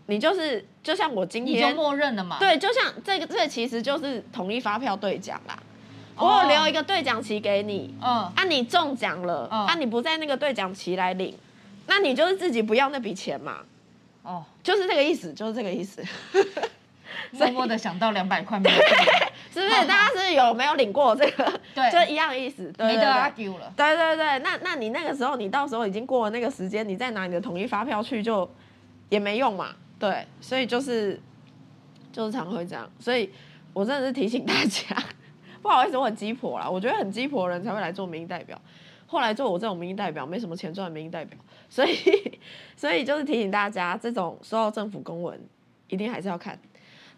[0.06, 2.38] 你就是就像我今天就默认了嘛？
[2.39, 5.60] 对，就像这个，这其实就是统一发票兑奖啦。
[6.15, 11.34] 我有留一个兑奖期给你，嗯，啊，你中奖了，啊，你不在那个兑奖期来领，
[11.88, 13.60] 那你就是自己不要那笔钱嘛。
[14.23, 16.04] 哦，就是这个意思，就是这个意思。
[17.32, 18.60] 默默的想到两百块，
[19.51, 19.88] 是不是？
[19.88, 21.59] 大家是有没有领过这个？
[21.73, 22.71] 对，就一样的意思。
[22.77, 23.73] 没得 argue 了。
[23.75, 28.49] 对对对，那那你那个时候，你到时候已经过了那个时间，你再拿你的统一发票去，就
[29.09, 29.75] 也没用嘛。
[29.97, 31.19] 对，所以就是
[32.12, 32.89] 就是常会这样。
[32.99, 33.29] 所以
[33.73, 34.95] 我真的是提醒大家，
[35.62, 36.69] 不好意思，我很鸡婆啦。
[36.69, 38.59] 我觉得很鸡婆的人才会来做民意代表。
[39.07, 41.35] 后来做我这种民意代表，没什么钱赚的民意代表，
[41.67, 42.39] 所以
[42.77, 45.39] 所以就是提醒大家，这种收到政府公文，
[45.88, 46.57] 一定还是要看。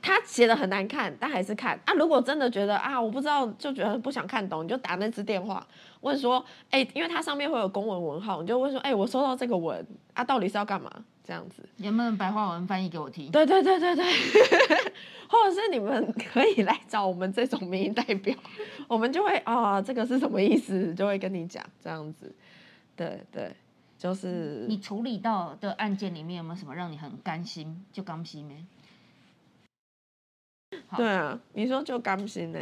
[0.02, 1.94] 他写的很难看，但还是看啊。
[1.94, 5.66] 如果真的觉得啊，我不知道，就觉得不想看懂，你就打那支电话
[6.02, 10.92] 问说，哎，因为它上面会有公文文号，你就问说，哎，我收到这个文啊，到底是要干嘛？
[11.24, 13.30] 这样子有没有白话文翻译给我听？
[13.30, 14.04] 对对对对对，
[15.30, 18.36] 或者是你们可以来找我们这种民意代表，
[18.88, 20.94] 我们就会啊，这个是什么意思？
[20.96, 22.34] 就会跟你讲这样子。
[22.96, 23.56] 对对，
[24.00, 27.86] 就是你处理到的案件里面有没有什么让你很甘心？
[27.94, 28.66] 就甘心没？
[30.96, 32.60] 对啊，你说就甘心呢？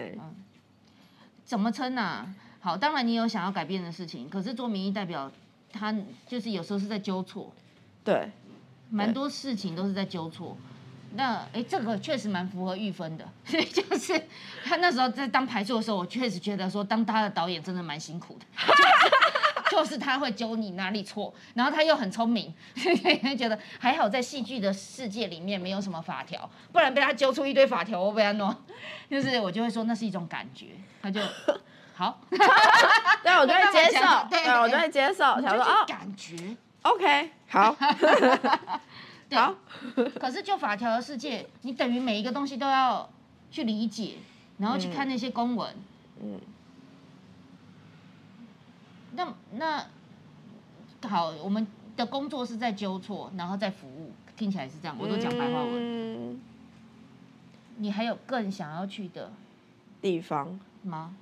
[1.45, 2.33] 怎么称呢？
[2.59, 5.31] 好，当然你有想要改变的事情，可是做民意代表，
[5.71, 5.95] 他
[6.27, 7.51] 就是有时候是在纠错。
[8.03, 8.29] 对，
[8.89, 10.57] 蛮多事情都是在纠错。
[11.15, 14.21] 那哎，这个确实蛮符合玉芬的，所 以就是
[14.63, 18.45] 他那时候在当排座的时候，我确实觉得说当他的导演真的蛮辛苦的。
[18.55, 19.15] 就 是
[19.99, 28.55] 他会揪你哪里错，然后他又很聪明， 所以觉得还好在戏剧的世界里面没有什么法条，不然被他揪出一堆法条，我被他弄，
[29.09, 30.67] 就是我就会说那是一种感觉，
[31.01, 31.21] 他就
[31.93, 36.35] 好，对，我就会接受，对，我就会接受，想说哦，感觉
[36.81, 37.75] ，OK，好，
[39.31, 39.55] 好，
[40.19, 43.09] 可是就法条的世界，你等于每一个东西都要
[43.51, 44.15] 去理解，
[44.57, 45.75] 然后去看那些公文，
[46.21, 46.39] 嗯。
[49.13, 49.85] 那那
[51.07, 54.95] 好，我们的工作是在纠错，然后再服务，听起来是这样。
[54.99, 56.39] 我都讲白话文。
[57.77, 59.31] 你还有更想要去的
[60.01, 61.15] 地方吗？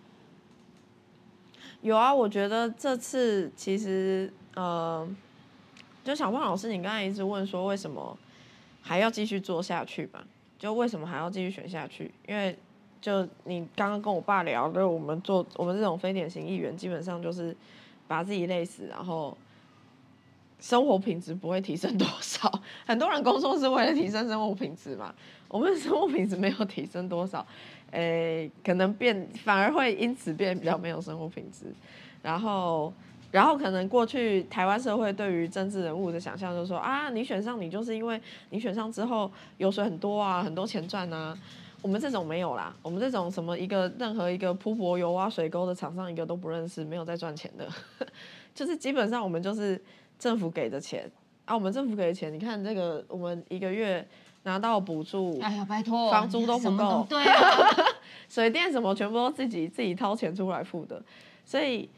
[1.82, 5.08] 有啊，我觉得这次其实呃，
[6.04, 8.18] 就小胖老师，你刚才一直问说为什么
[8.82, 10.24] 还要继续做下去吧？
[10.58, 12.12] 就为什么还要继续选下去？
[12.28, 12.58] 因为
[13.02, 17.56] 就你刚刚跟我爸聊，就我们做我们这种非典型议员，基本上就是
[18.08, 19.38] 把自己累死，然后
[20.60, 22.52] 生活品质不会提升多少。
[22.86, 25.14] 很多人工作是为了提升生活品质嘛，
[25.48, 27.46] 我们生活品质没有提升多少，
[27.92, 31.66] 诶，可能变反而会因此变比较没有生活品质。
[32.24, 32.92] 然后，
[33.32, 41.38] 然后可能过去台湾社会对于政治人物的想象就是说啊，你选上你就是因为你选上之后油水很多啊，很多钱赚啊。
[41.88, 47.66] 我们这种没有啦，我们这种什么一个任何一个铺柏油挖水沟的厂商一个都不认识，没有在赚钱的，
[48.54, 49.82] 就是基本上我们就是
[50.20, 51.10] 政府给的钱。
[51.46, 54.06] 啊，我们政府给的钱，你看这个我们一个月
[54.44, 57.24] 拿到补助，哎呀拜托，房租都不够，对，
[58.28, 61.02] 水电什么全部都自己自己掏钱出来付的，
[61.46, 61.90] 所以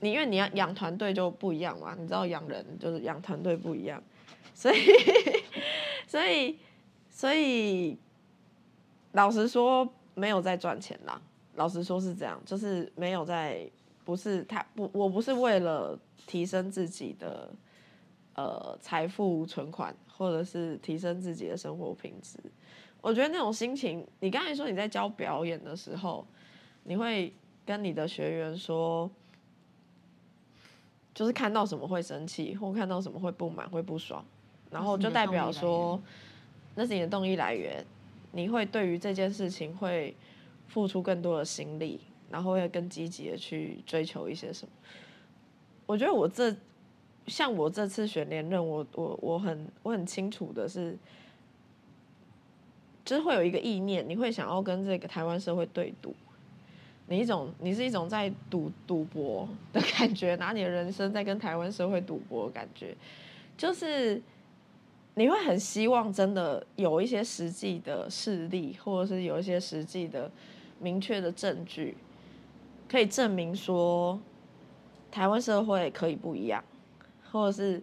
[0.00, 4.02] 你因为你要养团队就不一样嘛，你知道养人就是养团队不一样，
[4.52, 4.76] 所以
[6.08, 6.58] 所以
[7.08, 7.96] 所以。
[9.12, 11.20] 老实说，没有在赚钱啦。
[11.54, 13.70] 老实说是这样，就是没有在，
[14.04, 17.52] 不是他不，我不是为了提升自己的
[18.34, 22.38] 呃财富存款，或者是提升自己的生活品质。
[23.02, 26.26] 我觉得那种心情，你刚才说你在教表演的时候，
[26.84, 27.34] 你会
[27.66, 29.10] 跟你的学员说，
[31.12, 34.24] 就是看到什么会生气，或看到什么会不满、会不爽，
[34.70, 36.00] 然后就代表说，
[36.76, 37.84] 那是你的动力来源，
[38.32, 40.16] 你会对于这件事情会
[40.66, 44.72] 付出更多的心力，然后会更积极的去追求一些什么。
[45.86, 46.54] 我觉得我这
[47.26, 50.98] 像我这次选连任，我我我很我很清楚的是。
[53.04, 56.14] 就是会有一个意念，你会想要跟这个台湾社会对赌，
[57.08, 62.96] 你一种你是一种在赌赌博的感觉，拿你的人生在跟台湾社会赌博的感觉，
[63.58, 64.22] 就是
[65.14, 70.30] 你会很希望真的有一些实际的事例，或者是有一些实际的
[70.78, 71.96] 明确的证据，
[72.88, 74.18] 可以证明说
[75.10, 76.62] 台湾社会可以不一样，
[77.30, 77.82] 或者是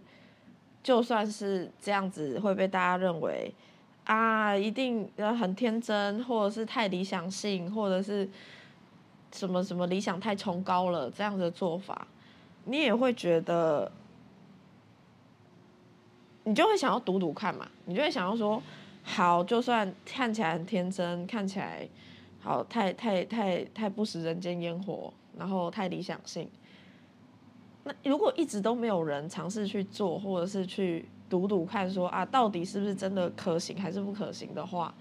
[0.81, 3.53] 就算是这样子会被大家认为。
[4.05, 8.27] 啊，一定很天真，或者是太理想性，或者是
[9.31, 12.07] 什么什么理想太崇高了，这样的做法，
[12.65, 13.91] 你也会觉得，
[16.49, 18.61] 你就会想要赌赌看嘛，你就会想要说，
[19.03, 21.87] 好，就算看起来很天真，看起来
[22.39, 26.49] 好太太太太不食人间烟火，然后太理想性，
[27.83, 31.05] 那如果一直都没有人尝试去做，或者是去。
[31.29, 34.91] 赌赌看，说啊，到底是不是真的可行还是不可行的话，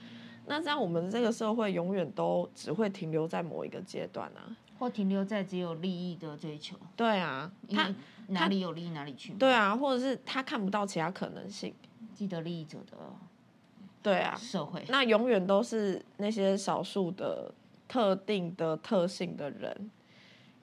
[0.44, 6.76] 那这样我们这个社会永远都只会停留在某一个阶段啊，或停留在只有利益的追求。
[6.94, 7.90] 对啊，他
[8.28, 9.34] 哪里有利益哪里去。
[9.34, 11.74] 对啊，或者是他看不到其他可能性。
[12.14, 12.96] 既得利益者的，
[14.02, 17.54] 对啊，社会那永远都是那些少数的
[17.86, 19.90] 特定的特性的人，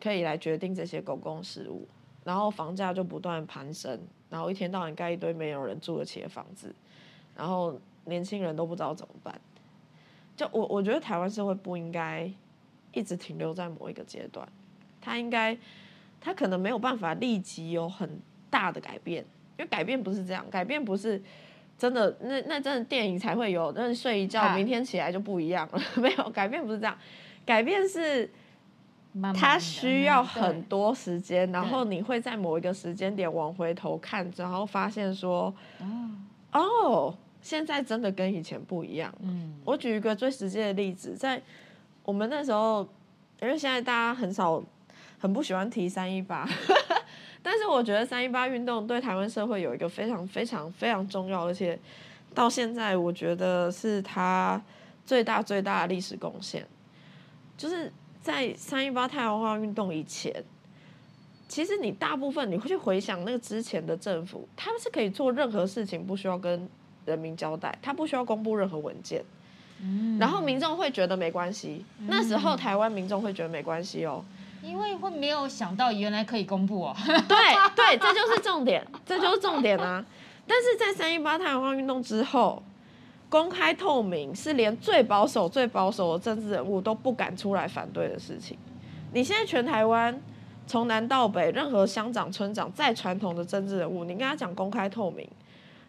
[0.01, 1.87] 可以来决定这些公共事务，
[2.25, 3.97] 然后房价就不断攀升。
[4.29, 6.75] 然后一天到晚盖一堆没有人住得起的房子，
[7.37, 9.39] 然后年轻人都不知道怎么办。
[10.35, 12.29] 就我我觉得台湾社会不应该
[12.91, 14.45] 一直停留在某一个阶段，
[14.99, 15.57] 它应该
[16.25, 18.09] 他可能没有办法立即有很
[18.49, 19.23] 大的改变，
[19.59, 21.21] 因为改变不是这样，改变不是
[21.77, 26.97] 真的，那那真的电影才会有，那睡一觉明天起来就不一样了， 没有改变不是这样，
[27.45, 28.27] 改变是。
[29.33, 35.55] 它需要很多时间，然后你会在某一个时间点往回头看，然后发现说，
[36.51, 39.15] 哦，现在真的跟以前不一样。
[39.21, 41.41] 嗯，我举一个最实际的例子，在
[42.03, 42.85] 我们那时候，
[43.41, 44.61] 因为现在大家很少
[45.25, 46.47] 很不喜欢提三一八，
[47.41, 51.79] 但是我觉得三一八运动对台湾社会有一个非常非常非常重要，而且
[52.33, 54.61] 到现在我觉得是它
[55.03, 56.65] 最大最大的历史贡献，
[57.57, 57.91] 就是。
[58.25, 60.33] 在三一八太阳花运动以前，
[61.47, 66.67] 其实你大部分你会去回想那个之前的政府，他们是可以做任何事情，不需要跟
[67.05, 69.23] 人民交代，他不需要公布任何文件，
[69.79, 71.85] 嗯，然后民众会觉得没关系。
[72.07, 74.25] 那时候台湾民众会觉得没关系哦，
[74.65, 76.95] 因为会没有想到原来可以公布哦。
[77.05, 77.37] 对
[77.75, 80.03] 对，这就是重点， 这就是重点啊！
[80.47, 82.63] 但是在三一八太阳花运动之后。
[83.27, 88.55] 公开透明是连最保守、最保守的政治人物都不敢出来反对的事情。
[89.13, 90.17] 你现在全台湾
[90.67, 95.27] 从南到北，任何乡长、村长再传统的政治人物，你跟他讲公开透明，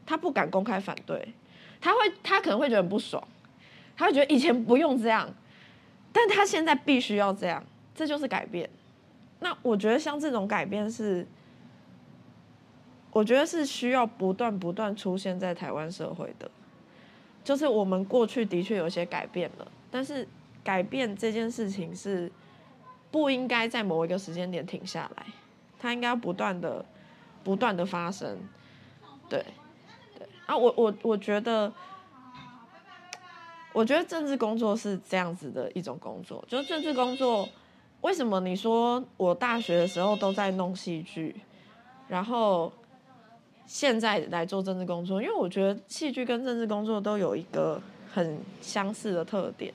[0.07, 1.35] 他不敢公开反对，
[1.81, 3.23] 他会他可能会觉得很不爽，
[3.97, 5.29] 他会觉得以前不用这样，
[6.13, 7.63] 但他现在必须要这样，
[7.97, 8.71] 这就是改变。
[9.41, 11.27] 那我觉得像这种改变是，
[13.11, 16.49] 我觉得是需要不断不断出现在台湾社会的。
[17.43, 20.27] 就是我们过去的确有些改变了，但是
[20.65, 22.31] 改变这件事情是
[23.11, 25.27] 不应该在某一个时间点停下来，
[25.79, 26.85] 它应该要不断的、
[27.45, 28.37] 不断的发生。
[29.29, 29.45] 对，
[30.19, 31.73] 对啊，我我我觉得，
[33.73, 37.49] 我觉得政治工作是这样子的一种工作，就是政治工作，
[38.07, 41.35] 为什么你说我大学的时候都在弄戏剧，
[42.09, 42.73] 然后？
[43.69, 47.83] 现在来做政治工作，因为我觉得戏剧跟政治工作都有一个
[48.15, 49.75] 很相似的特点，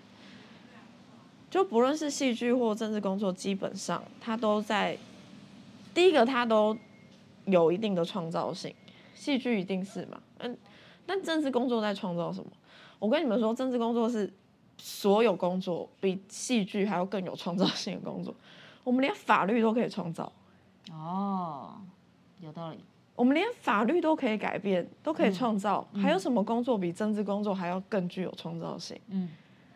[1.50, 4.97] 就不论是戏剧或政治工作，基本上它都在
[5.93, 6.78] 第一个，它都
[7.43, 8.74] 有一定的创造性。
[9.14, 10.58] 戏剧一定是嘛，嗯，
[11.05, 12.49] 但政治工作在创造什么？
[12.97, 14.32] 我跟你们说，政治工作是
[14.84, 18.34] 所有工作比戏剧还要更有创造性的工作。
[18.84, 20.32] 我们连法律都可以创造。
[20.91, 21.79] 哦，
[22.39, 22.79] 有道理。
[23.15, 28.99] 我们连法律都可以改变，都可以创造，还有什么工作比政治工作还要更具有创造性？
[29.09, 29.29] 嗯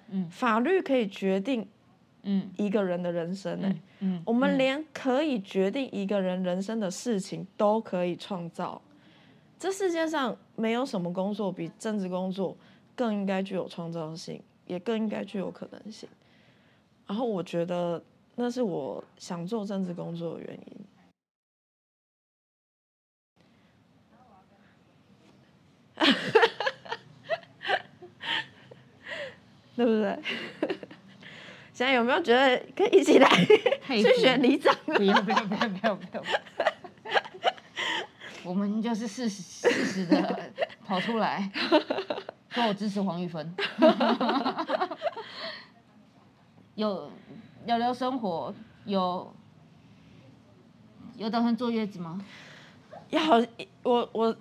[0.09, 1.67] 嗯，法律可以决定
[2.23, 3.71] 嗯一个人的人生呢。
[3.99, 8.81] 嗯，我们连可以决定一个人人生的事情都可以创造，
[9.59, 12.57] 这世界上没有什么工作比政治工作
[12.95, 16.07] 更应该具有创造性，也更应该具有可能性。
[17.07, 18.03] 然后我觉得
[18.36, 20.86] 那是我想做政治工作的原因。
[29.76, 30.20] 对不对？
[31.74, 33.28] 现在有没有觉得可以一起来
[33.86, 34.74] 去选里长？
[34.86, 36.26] 不用不用不用不用不用，
[38.45, 40.51] 我们就是事实事实的
[40.86, 41.51] 跑出来，
[42.55, 43.53] 说我支持黄玉芬。
[46.75, 47.11] 有
[47.65, 48.53] 聊聊生活，
[48.85, 49.33] 有
[51.17, 52.23] 有打算坐月子吗？
[53.09, 53.21] 要
[53.83, 54.35] 我我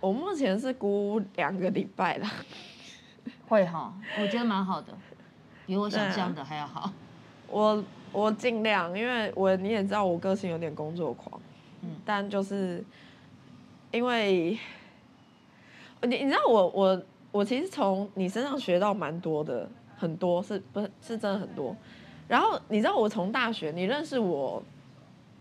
[0.00, 2.26] 我目前是估两个礼拜了。
[3.46, 4.94] 会哈，我觉得蛮好的，
[5.66, 6.90] 比我想象的还要好。
[7.48, 11.38] 我我尽量，因为我你也知道我个性有点工作狂，
[11.82, 12.82] 嗯，但就是
[13.90, 14.58] 因为
[16.02, 21.76] 你你知道我我我其实从你身上学到蛮多的，很多是不是是真的很多。
[22.26, 24.62] 然后你知道我从大学你认识我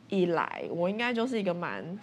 [0.10, 1.98] 以来，我应该就是一个蛮，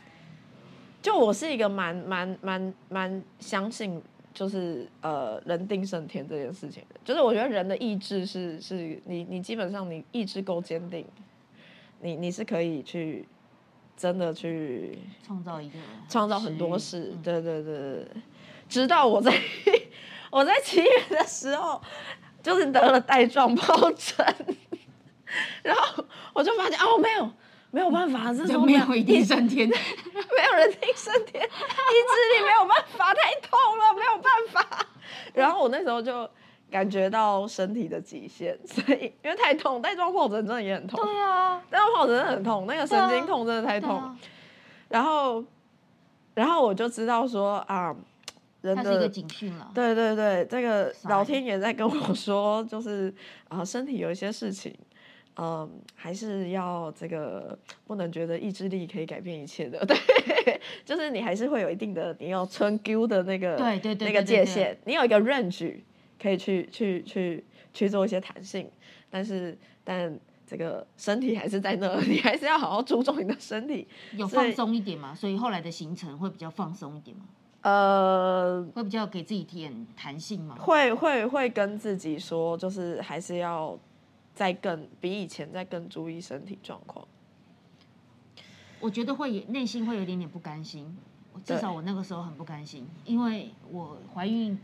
[1.00, 4.02] 就我是一个蛮蛮蛮蛮相信。
[4.34, 11.06] 就是呃，人定胜天这件事情，就是我觉得人的意志是是，你你基本上你意志够坚定，
[12.00, 13.24] 你你是可以去
[13.96, 15.78] 真的去创造一个
[16.08, 18.08] 创造很多事，对对对对。
[18.74, 19.32] 直到我在
[20.30, 21.80] 我在七月的时候，
[22.42, 24.56] 就是得了带状疱疹，
[25.62, 27.30] 然后我就发现哦，没有。
[27.70, 34.86] 没有办法，这种没有一定升天， 没有人定升天，意志力没有办法，太痛了，没有办法。
[35.32, 36.30] 然后我那时候就
[36.70, 41.04] 感觉到身体的极限，所以因为太痛，带状疱疹真的也很痛。
[41.04, 44.16] 对啊，带状疱疹真的很痛，那个神经痛真的太痛。
[44.88, 45.44] 然后，
[46.34, 47.92] 然后我就知道说啊，
[48.64, 49.70] 人的一个警讯了。
[49.74, 53.14] 对对对，这个老天爷在跟我说，就是
[53.48, 54.74] 啊，身体有一些事情。
[55.36, 57.58] 嗯，还是要这个
[57.88, 65.80] 不能觉得意志力可以改变一切的，对，就是你还是会有一定的你要穿 Q 的那个对对对那个界限，你有一个 range
[66.22, 68.70] 可以去去去去做一些弹性，
[69.10, 77.24] 但是但这个身体还是在那，你还是要好好注重你的身体，有放松一点嘛，所以后来的行程会比较放松一点嘛，
[77.64, 83.78] 呃，会比较给自己点弹性嘛，会会会跟自己说，就是还是要。
[84.36, 87.06] 再更比以前再更注意身体状况，
[88.80, 90.98] 我觉得会内心会有点点不甘心。
[91.44, 94.58] 至少我那个时候很不甘心，因为我怀孕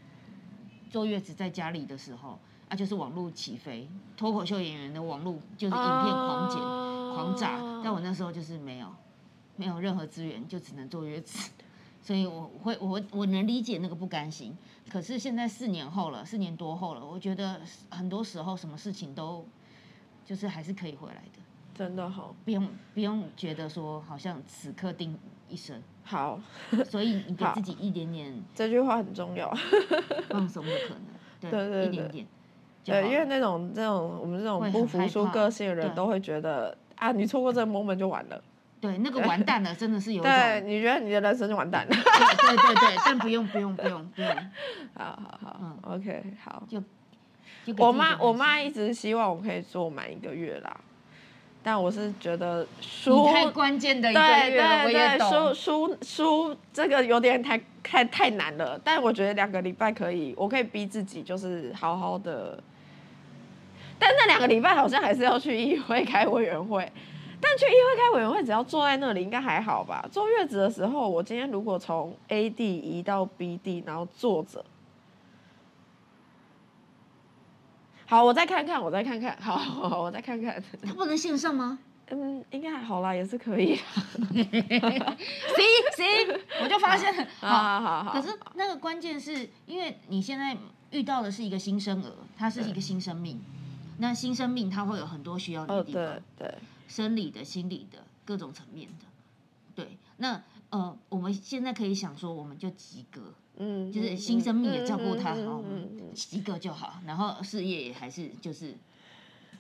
[0.90, 2.36] 坐月子在家里的时候，
[2.68, 8.88] 啊，就是网络起飞，脱口秀演员的网络就是影片狂剪狂炸，但我那时候就是没有
[9.55, 11.53] 没有任何资源，就只能坐月子，
[12.03, 14.57] 所以我会我我能理解那个不甘心。
[14.88, 19.44] 可是现在四年后了，四年多后了，我觉得很多时候什么事情都。
[20.22, 21.40] 就是还是可以回来的，
[21.74, 25.82] 真的好，不用不用觉得说好像此刻定一生。
[26.05, 26.38] 好，
[26.88, 29.53] 所以你给自己一点点，这句话很重要，
[30.28, 31.03] 放松的可能，
[31.51, 32.26] 对对对，一点点，
[32.84, 38.40] 对，因为那种这种我们这种不服输个性的人都会觉得啊，你错过这个 moment 就完了，
[38.81, 44.31] 对，那个完蛋了，真的是有对，你觉得你的人生就完蛋了，对对对，但不用不用不用不用，
[44.95, 46.83] 好好 好，嗯，OK，好就。
[47.76, 50.81] 我妈，我妈一直希望我可以做满一个月啦，
[51.62, 58.81] 但我是觉得输太关键的一个月，我也输输输这个有点太太太难了。
[58.83, 62.61] 但我觉得两个礼拜可以，我可以逼自己就是好好的。
[63.99, 66.91] 但那两个礼拜好像还是要去议会开委员会，
[67.41, 70.07] 但去议会开委员会只要坐在那里应该还好吧？
[70.12, 74.64] 坐月子的时候，我今天如果从 A 地移到 B 地，然后坐着。
[78.07, 79.36] 好，我再看看，我再看看。
[79.41, 80.62] 好，好， 我再看看。
[80.82, 81.78] 他不能线上吗？
[82.12, 83.76] 嗯，应该还好啦，也是可以。
[84.34, 84.45] 行
[85.97, 87.12] 行，我就发现。
[87.38, 88.12] 好好好。
[88.12, 90.57] 可是那个关键是因为你现在
[90.91, 93.41] 遇到的是一个新生儿，他是一个新生命。
[93.99, 96.03] 那新生命他会有很多需要你的地方，
[96.36, 96.55] 对，
[96.91, 99.07] 生理的、心理的各种层面的。
[99.74, 103.32] 对，那呃，我们现在可以想说，我们就及格。
[103.62, 105.62] 嗯，就是新生命也照顾他好，
[106.14, 108.74] 及格就好，然后事业也还是就是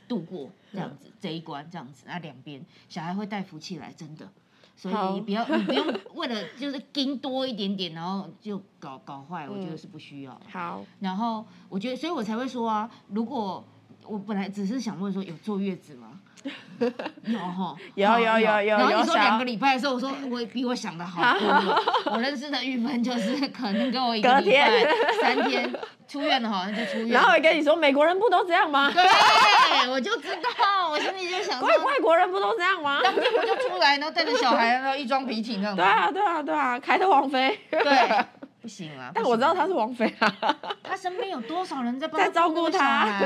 [0.08, 4.26] 度过这样子这一关这样子，那两边小孩会带福气来，真的，
[4.74, 10.40] 所以你不要你不用 为了就是跟多一点点，然后就搞搞坏，我觉得是不需要。
[10.50, 13.62] 好，然后我觉得，所以我才会说啊，如果
[14.06, 16.09] 我本来只是想问说有坐月子吗？
[17.26, 22.12] 有哈，有有有有然后你说两个礼拜的时候，我说我比我想的好多。
[22.12, 24.88] 我认识的玉芬就是可能跟我一个礼拜天
[25.20, 25.70] 三天
[26.08, 27.08] 出院了好像就出院。
[27.10, 28.90] 然后也跟你说，美国人不都这样吗？
[28.92, 30.28] 对，我就知
[30.58, 33.00] 道，我心里就想说外，外国人不都这样吗？
[33.04, 35.84] 当天我就出来，然后带着小孩，然后一装笔挺这样子对。
[35.84, 37.58] 啊，对啊，对啊，凯特王妃。
[37.70, 38.24] 对，
[38.62, 39.10] 不行啊。
[39.14, 40.34] 但我知道她是王妃啊，
[40.82, 43.18] 她身边有多少人在帮在照顾她啊，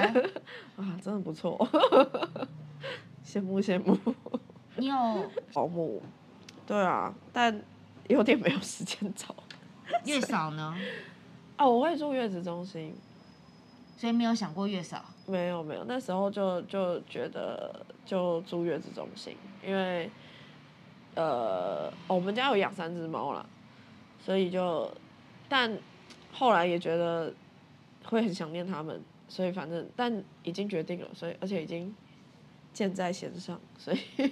[1.02, 1.56] 真的不错，
[3.24, 3.96] 羡慕羡慕。
[4.76, 4.94] 你有
[5.52, 6.02] 保姆，
[6.66, 7.62] 对啊，但
[8.08, 9.34] 有点没有时间找。
[10.04, 10.74] 月嫂呢？
[11.56, 12.94] 哦， 我会住月子中心，
[13.96, 15.04] 所以没有想过月嫂。
[15.26, 19.34] 没有没有，那时候就就觉得就住月子中心，
[19.66, 20.10] 因为
[21.14, 23.46] 呃、哦我们家有养三只猫啦，
[24.20, 24.90] 所以就
[25.48, 25.78] 但
[26.32, 27.32] 后来也觉得
[28.04, 31.94] 会很想念他们，所以反正但已经决定了，所以而且已经
[32.74, 33.98] 箭在弦上，所以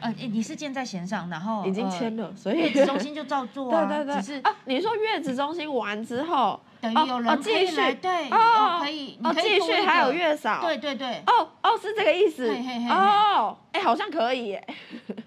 [0.00, 12.48] 呃，你是箭在弦上，然后 已经呃签了，所以月子中心就照做啊， 对对对，只是啊，你说月子中心完之后，等于有人继续来，对，哦哦可以，你哦继续还有个月嫂，对对对，哦哦是这个意思。
[12.90, 14.66] 哦，哎好像可以耶，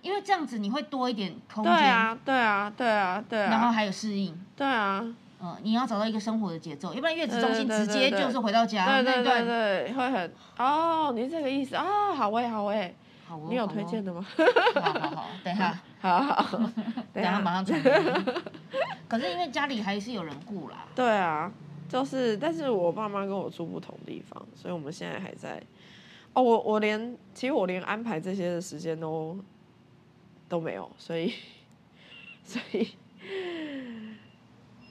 [0.01, 1.73] 因为这样子你会多一点空间。
[1.73, 3.49] 对间，啊对啊对啊对啊。
[3.49, 4.37] 然后还有适应。
[4.55, 5.03] 对啊，
[5.41, 9.45] 嗯，你要找到一个生活的节奏，要不然月子中心直接就是回到家那对对对段。
[9.45, 12.93] 对，会很哦，你是这个意思啊，好诶好诶，
[13.27, 14.25] 好哦，你有推荐的吗？
[14.75, 16.73] 好好好，等一下， 好好，等
[17.13, 17.81] 等一下马上传。
[19.07, 21.51] 可是因为家里还是有人顾啦，对啊，
[21.87, 25.61] 就是，但是我爸妈跟我住不同地方，所以我们现在还在。
[26.33, 29.35] 哦，我我连其实我连安排这些的时间都
[30.47, 31.33] 都没有，所以
[32.43, 32.89] 所以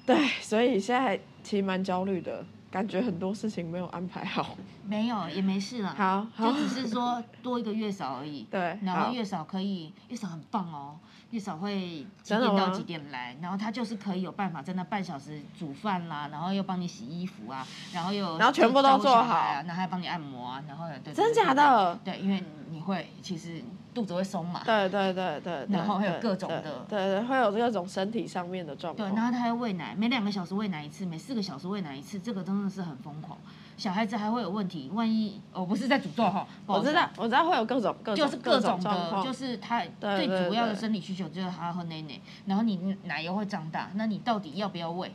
[0.09, 4.57] 对，所以现在其实蛮焦虑的，感觉很多事情没有安排好。
[4.87, 8.45] 没有也没事了，好好就只是说多一个月嫂而已。
[8.51, 10.97] 对，然后月嫂可以，月嫂很棒哦，
[11.31, 21.95] 月嫂会几点到几点来，然后她就是可以有办法在那半小时煮饭啦，然后又帮你洗衣服啊，然后又然后全部都做好啊好然后还帮你按摩啊，然后对对真对假的？
[22.03, 23.63] 对，因为你会其实
[23.99, 29.17] 肚子会松嘛，对对对对，然后还有各种的对对，会有各种身体上面的状况对，况。
[29.17, 33.37] 然后他还喂奶，每两个小时喂奶一次，每四个小时喂奶一次，这个真的是很疯狂。
[33.77, 45.13] 小孩子还会有问题，万一我、不是在诅咒哈，我知道，我知道会有各种各种就是各种的，就是他最主要的生理需求就是他要喝奶奶，然后你奶油会长大，那你到底要不要喂？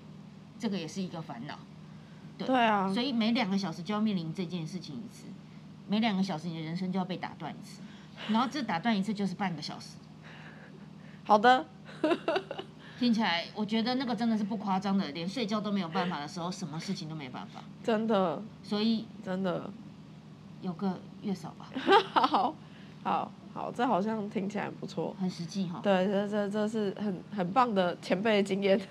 [0.59, 1.55] 这个也是一个烦恼。
[2.38, 5.27] 对啊，所以每两个小时就要面临这件事情一次，
[5.88, 7.81] 每两个小时你的人生就要被打断一次，
[8.30, 9.97] 然后这打断一次就是半个小时。
[11.26, 11.66] 好的，
[12.99, 17.61] 听起来，我觉得那个真的是不夸张的，连睡觉都没有办法的时候，什么事情都没办法。
[17.84, 19.70] 真的所以真的，
[20.61, 21.68] 有个月嫂吧，
[22.14, 22.55] 好，
[23.03, 25.16] 好，好，这好像听起来不错。
[25.20, 25.80] 很实际哈。
[25.84, 28.80] 对，这这这是很很棒的前辈的经验。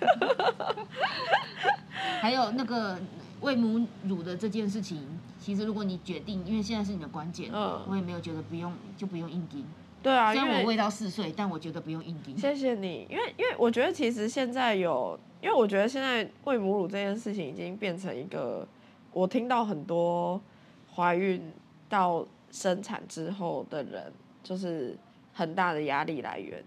[2.20, 2.98] 还有那个
[3.42, 5.06] 喂母乳的这件事情，
[5.38, 9.64] 其实如果你决定，因为现在是你的关键，嗯我也没有觉得不用就不用硬盯。
[10.02, 12.36] 对啊，虽然我喂到四岁，但我觉得不用硬盯。
[12.36, 18.66] 谢谢你，因为因为我觉得其实现在有，因为我觉得现在喂母乳这件事情已经变成一个，
[19.12, 20.40] 我听到很多
[20.92, 21.52] 怀孕
[21.88, 24.12] 到生产之后的人，
[24.42, 24.96] 就是
[25.32, 26.62] 很大的压力来源。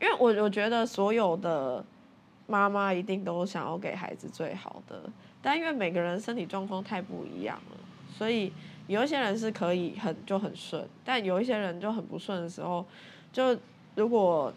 [0.00, 1.84] 因为我我觉得所有的
[2.46, 5.02] 妈妈一定都想要给孩子最好的，
[5.42, 7.76] 但因为每个人身体状况太不一样了，
[8.16, 8.52] 所以
[8.86, 12.84] 有一些人是可以很就很顺，但有一些人就很不顺的时候，
[13.32, 13.56] 就
[13.94, 14.52] 如果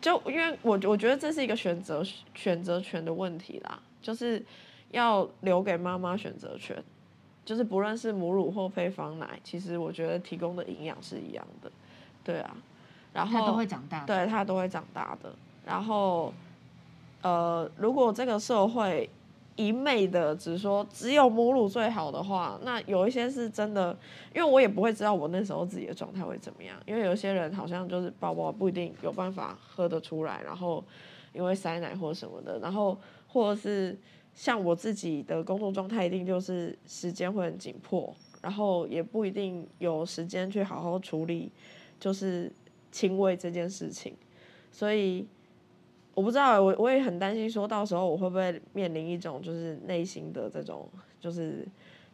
[0.00, 2.02] 就因为我我觉得这是一个选择
[2.34, 4.44] 选择权的问题啦，就是
[4.90, 6.76] 要留给妈妈选择权，
[7.44, 11.70] 就是不论是母乳或配方奶，其实我觉得提供的营养是一样的，
[12.22, 12.56] 对啊，
[13.12, 14.04] 然后它都会长大。
[14.04, 15.32] 对，他都会长大的。
[15.64, 16.34] 然后，
[17.22, 19.08] 呃，如果这个社会
[19.62, 23.96] 一昧的只说只有母乳最好的话，那有一些是真的，
[24.34, 30.82] 因为我也不会知道我那时候自己的状态会怎么样，因为有些人好像就是宝宝不一定有办法喝得出来，然后
[31.32, 32.98] 因为塞奶或什么的，然后
[33.28, 33.96] 或者是
[34.34, 41.52] 像我自己的工作状态，一定就是时间会很紧迫，然后也不一定有时间去好好处理，
[42.00, 42.50] 就是
[42.90, 44.14] 亲喂这件事情，
[44.70, 45.26] 所以
[46.14, 50.88] 我不知道，我我也很担心，说到时候我会不会面临一种就是内心的这种
[51.18, 51.66] 就是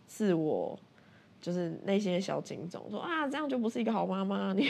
[0.06, 0.78] 自我，
[1.40, 4.68] 就是内心的小警钟，说啊这样就不是一个好妈妈，你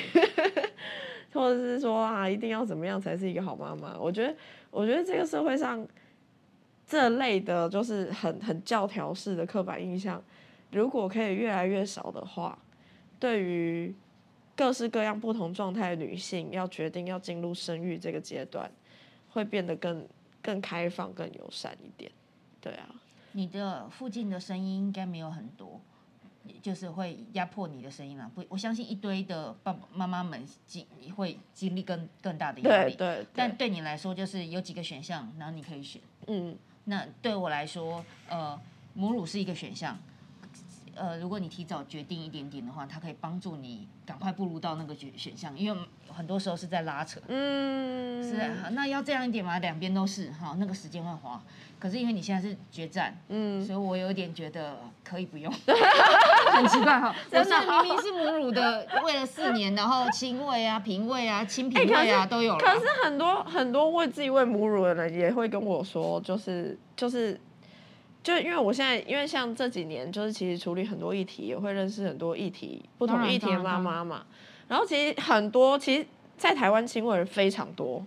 [1.32, 3.98] 或者是说啊一定要怎么样才是一个好妈妈？
[3.98, 4.34] 我觉得
[4.70, 5.86] 我觉得这个社会上
[6.86, 10.22] 这类的就是很很教条式的刻板印象，
[10.72, 12.58] 如果可以越来越少的话，
[13.18, 13.94] 对于
[14.56, 18.70] 各式各样不同状态的女性要决定要进入生育这个阶段，
[19.38, 20.04] 会变得更
[20.42, 22.10] 更开放、更友善一点。
[22.60, 22.88] 对啊，
[23.32, 25.80] 你的附近的声音应该没有很多，
[26.60, 28.28] 就是会压迫你的声音啦。
[28.34, 30.84] 不，我相信一堆的爸爸妈妈们经
[31.14, 32.96] 会经历更更大的压力。
[32.96, 33.26] 对对。
[33.32, 36.02] 但对你来说，就是有几个选项，然后你可以选。
[36.26, 36.56] 嗯。
[36.84, 38.60] 那对我来说，呃，
[38.94, 39.96] 母乳是一个选项。
[40.98, 47.20] 呃，如果你提早决定一点点的话，它可以帮助你赶快步入到那个选选项，因为很多时候是在拉扯。
[47.28, 51.40] 嗯，是啊，那要这样一点嘛，两边都是哈，那个时间会花。
[51.78, 55.52] 可是因为你现在是决战，嗯，所以我有点觉得可以不用，
[56.52, 57.14] 很奇怪哈。
[57.30, 62.58] 我是明明是母乳的，喂了四年，然后亲喂啊、平喂啊、亲平喂啊都有了。
[62.58, 67.38] 可是很多很多喂自己喂母乳的人也会跟我说，就是就是。
[68.28, 74.26] 就因为我现在，因为像这几年，就是其实处理很多议题，也会认识很多议题不同议题的妈妈嘛。
[74.68, 76.06] 然后其实很多，其实，
[76.36, 78.04] 在台湾亲喂人非常多，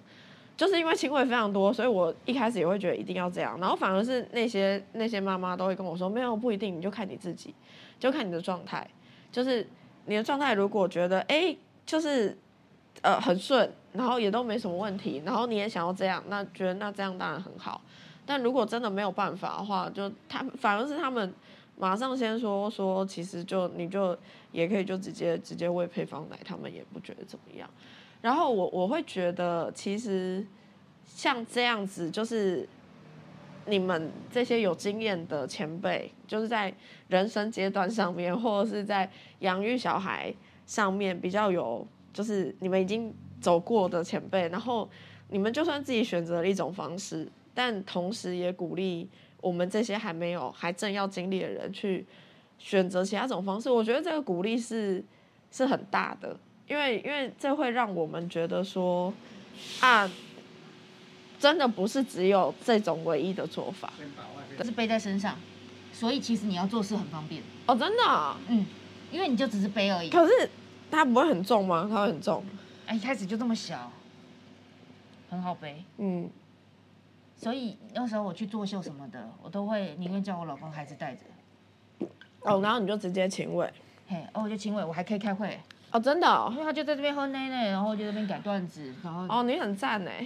[0.55, 3.59] 就是因为亲喂非常多，所以我一开始也会觉得一定要这样。
[3.59, 7.55] 然后反而是那些那些妈妈都会跟我说，没有不一定，你就看你自己，
[7.99, 8.87] 就看你的状态。
[9.31, 9.67] 就是
[10.05, 12.37] 你的状态，如果觉得哎，就是
[13.01, 17.81] 呃很顺，然后也都没什么问题，然后你也想要这样，那觉得那这样当然很好。
[18.31, 21.33] 但如果真的没有办法的话，就他反而是他们
[21.77, 24.17] 马上先说说，其实就你就
[24.53, 27.69] 也可以就直接直接喂配方奶，他们也不觉得怎么样。
[28.21, 30.47] 然后我我会觉得，其实
[31.05, 32.65] 像这样子，就是
[33.65, 36.73] 你们这些有经验的前辈，就是在
[37.09, 40.33] 人生阶段上面，或者是在养育小孩
[40.65, 44.89] 上面比较有，就是你们已经走过的前辈，然后
[45.27, 47.29] 你们就算自己选择了一种方式。
[47.53, 49.07] 但同时也鼓励
[49.41, 52.05] 我们这些还没有、还正要经历的人去
[52.57, 53.69] 选择其他种方式。
[53.69, 55.03] 我觉得这个鼓励是
[55.51, 56.37] 是很大的，
[56.67, 59.13] 因为因为这会让我们觉得说
[59.79, 60.09] 啊，
[61.39, 63.91] 真的不是只有这种唯一的做法，
[64.63, 65.35] 是背在身上，
[65.91, 68.65] 所以其实你要做事很方便哦，真的，嗯，
[69.11, 70.09] 因为你就只是背而已。
[70.09, 70.49] 可是
[70.89, 71.87] 它不会很重吗？
[71.89, 72.43] 它会很重？
[72.85, 73.91] 哎，一开始就这么小，
[75.29, 76.29] 很好背，嗯。
[77.41, 81.25] 所以那时候我去作秀什么的，我都会宁愿叫我老公孩子带着。
[82.41, 83.67] 哦，然后你就直接请委。
[84.07, 85.59] 嘿，哦，我就请委，我还可以开会。
[85.89, 86.49] 哦，真的？
[86.51, 89.25] 因为他就在这边喝奶奶，然后就在那边改段子，然后。
[89.27, 90.23] 哦，你很赞哎。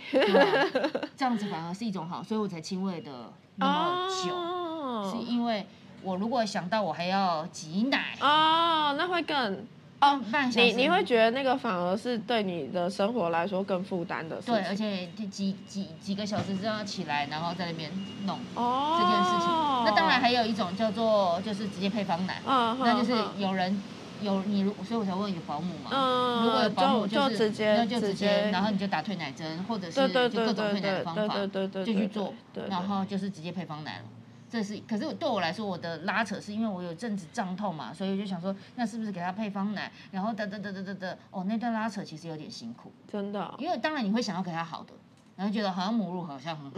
[1.16, 5.66] 这样子反而是一种好，所以我才亲喂的那么久，是因为
[6.04, 8.18] 我如果想到我还要挤奶。
[8.20, 9.66] 哦，那会更。
[10.02, 10.20] 哦，
[10.56, 14.54] 你你会觉得那个反而是对你的生活来说更负担的事情。
[14.54, 17.90] 对，而且几几几个小时之后起来，然后在那边
[18.26, 19.48] 弄这件事情。
[19.86, 23.82] 那当然还有一种叫做就是直接配方奶，那就是有人
[24.22, 25.90] 有你，所以我才问有保姆嘛。
[25.92, 32.34] 嗯，如果有保姆就直接那就直接，然后你就打退奶针，或者是就各种退奶的方法，就去做，
[32.70, 34.04] 然后就是直接配方奶了。
[34.50, 39.92] 这是，可是对我来说，我的拉扯是因为我有阵子胀痛嘛，所以我就想说，那是不是给他配方奶？
[40.12, 43.54] 然后得得得得得得，哦，那段拉扯其实有点辛苦，真的。
[43.58, 44.94] 因为当然你会想要给他好的，
[45.36, 46.72] 然后觉得好像母乳好像很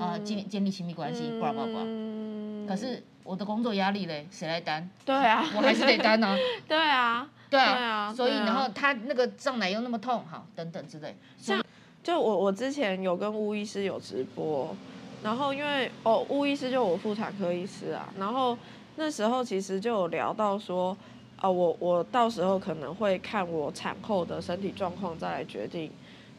[0.00, 2.66] 好，啊，建建立亲密关系，呱呱呱。
[2.66, 4.88] 可是我的工作压力嘞，谁来担？
[5.04, 6.34] 对啊，我还是得担啊。
[6.66, 11.16] 对啊，对啊，所以然后他那个胀奶又那么痛，好，等等之类。
[11.36, 11.62] 像
[12.02, 14.74] 就我我之前有跟巫医师有直播。
[15.22, 18.56] 然后因为哦，巫医师就我妇产科医师啊，然后
[18.96, 20.96] 那时候其实就有聊到说，
[21.36, 25.90] 啊，我我到时候可能会看我产后的身体状况再来决定，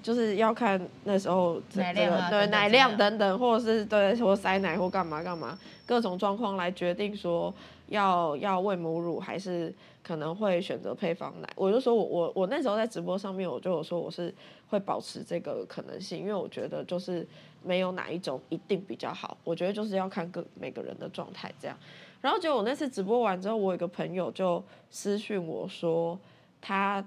[0.01, 7.53] 就是要看那时候对奶量等等，或者是对或塞奶或干嘛干嘛各种状况来决定说
[7.89, 9.71] 要要喂母乳还是
[10.03, 11.47] 可能会选择配方奶。
[11.55, 14.33] 我就说我我我那时候在直播上面我就有说我是
[14.69, 17.27] 会保持这个可能性，因为我觉得就是。
[17.63, 21.77] 没有哪一种一定比较好，我觉得就是要看个每个人的状态这样。
[22.21, 26.19] 然后结果我那次直播完之后，我有个朋友就私讯我说，
[26.59, 27.03] 他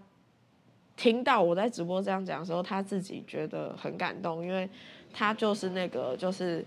[0.97, 4.69] 听到我在直播这样讲的时候，他自己觉得很感动，因为
[5.13, 6.65] 他就是那个就是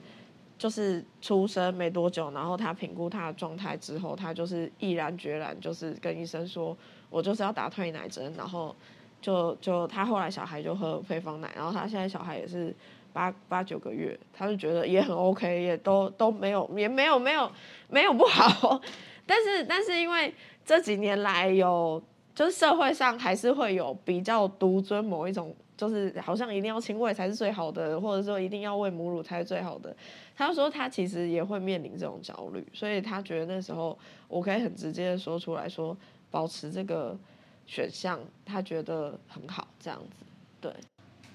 [0.57, 6.75] 就是出生没多久，然后他评估他的状态之后，他就是毅然决然就是跟医生说，
[7.09, 8.73] 我就是要打退奶针，然后
[9.21, 12.73] 就就他后来小孩就喝配方奶，然后他现在小孩也是。
[13.17, 17.51] 八八九个月，他就觉得也很 OK，也都都没有，也没有没有
[17.89, 18.79] 没有不好。
[19.25, 20.31] 但是但是因为
[20.63, 21.99] 这几年来有，
[22.35, 29.95] 就是社会上还是会有比较独尊某一种，就是好像一定要亲喂才是最好的，或者说一定要喂母乳才是最好的。
[30.35, 33.97] 他说他其实也会面临这种焦虑，所以他觉得那时候
[34.27, 35.97] 我可以很直接的说出来说，
[36.29, 37.17] 保持这个
[37.65, 40.23] 选项，他觉得很好这样子。
[40.61, 40.71] 对，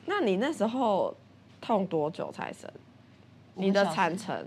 [0.07, 1.15] 那你那时候
[1.63, 2.71] 痛多久才生？
[3.55, 4.47] 你的产程？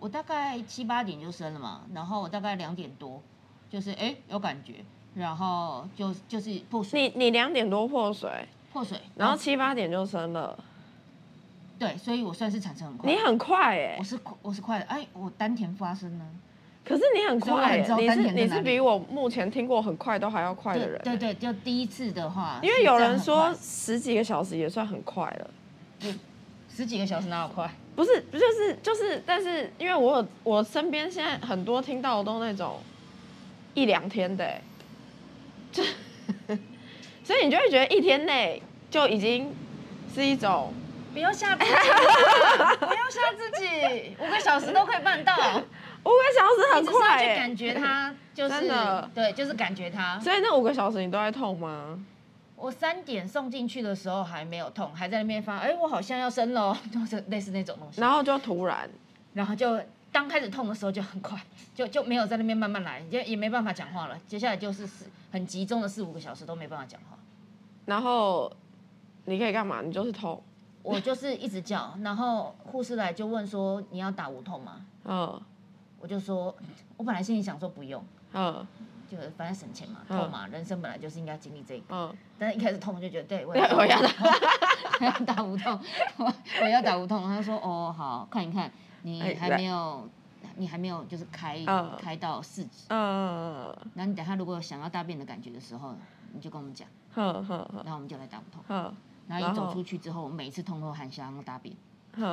[0.00, 3.22] 我大概七八点就生了嘛，然后我大概两点多，
[3.70, 7.00] 就是哎有感觉，然后就就是破水。
[7.00, 8.30] 你你两点多破水？
[8.72, 10.58] 破水，然后七八点就生了。
[11.78, 13.10] 对，所以我算是产程很快。
[13.10, 13.96] 你很快哎！
[13.98, 16.24] 我是我是快的，哎，我丹田发生呢。
[16.84, 21.00] 可是你很快，你是你是比我目前听过很快都还要快的人。
[21.02, 25.50] 对对，就第一次的话，因为有人说十几个小时也算很快了。
[26.02, 26.18] 嗯，
[26.74, 27.70] 十几个小时哪有快？
[27.96, 32.80] 不是，不就是就是，但是因为我有我身边现在很多听到的都那种
[33.74, 34.60] 一两天的，
[35.72, 35.82] 就
[37.22, 39.54] 所以你就会觉得一天内就已经
[40.14, 40.72] 是一种。
[41.12, 45.32] 不要吓自己，不要吓自己，五个小时都可以办到，
[46.02, 50.18] 五个小时很快哎，感觉它就是真的，对，就是感觉它。
[50.18, 51.96] 所以那五个小时你都在痛吗？
[52.56, 58.00] 我三点送进去的时候还没有痛，还在那边发，哎，我好像要生了， 就是类似那种东西。
[58.00, 58.88] 然后就突然，
[59.32, 59.80] 然后就
[60.12, 61.38] 刚开始痛的时候就很快，
[61.74, 64.18] 就就没有在那边慢慢来，也也没办法讲话了。
[64.26, 67.18] 接下来就是四很集中的四五个小时都没办法讲话。
[67.86, 68.50] 然后
[69.24, 69.82] 你可以干嘛？
[69.82, 70.42] 你就是痛。
[70.82, 75.40] 我就是一直叫，然后护士来就问说：“你要打无痛吗？”嗯，
[75.98, 76.54] 我就说，
[76.98, 78.66] 我本来心里想说不用，嗯，
[79.16, 85.80] 就反正省钱嘛，痛嘛，人生本来就是应该经历这个，嗯，但是一开始痛就觉得，对，我要我要打无痛，
[86.62, 87.22] 我要打无痛。
[87.24, 88.70] 他说：“哦，好看一看，
[89.02, 90.08] 你还没有，
[90.56, 91.64] 你还没有就是开
[91.98, 95.94] 开到四指，嗯，那你等下如果想要大便的感觉的时候，
[96.32, 97.44] 你就跟我们讲，然
[97.86, 98.94] 后我们就来打无痛。”
[99.26, 101.74] 然后一走出去之后，每一次痛都喊想要大便，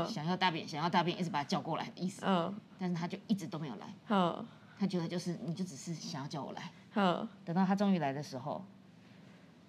[0.06, 2.22] 想要大便，想要大便，一直把他叫过来的意思。
[2.26, 3.88] 嗯，但是他就一直都没有来。
[4.10, 4.46] 嗯，
[4.82, 6.72] 他觉得就是你就只是想要叫我来。
[6.96, 8.66] 嗯，等到他终于来的时候，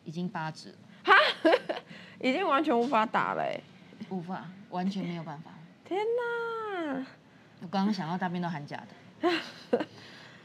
[0.04, 0.76] 已经八指了。
[1.04, 1.12] 哈，
[2.18, 3.44] 已经完全无法打了。
[4.08, 5.50] 无法，完全没有办法。
[5.84, 7.04] 天哪！
[7.60, 8.82] 我刚刚想要大便都喊假
[9.20, 9.30] 的。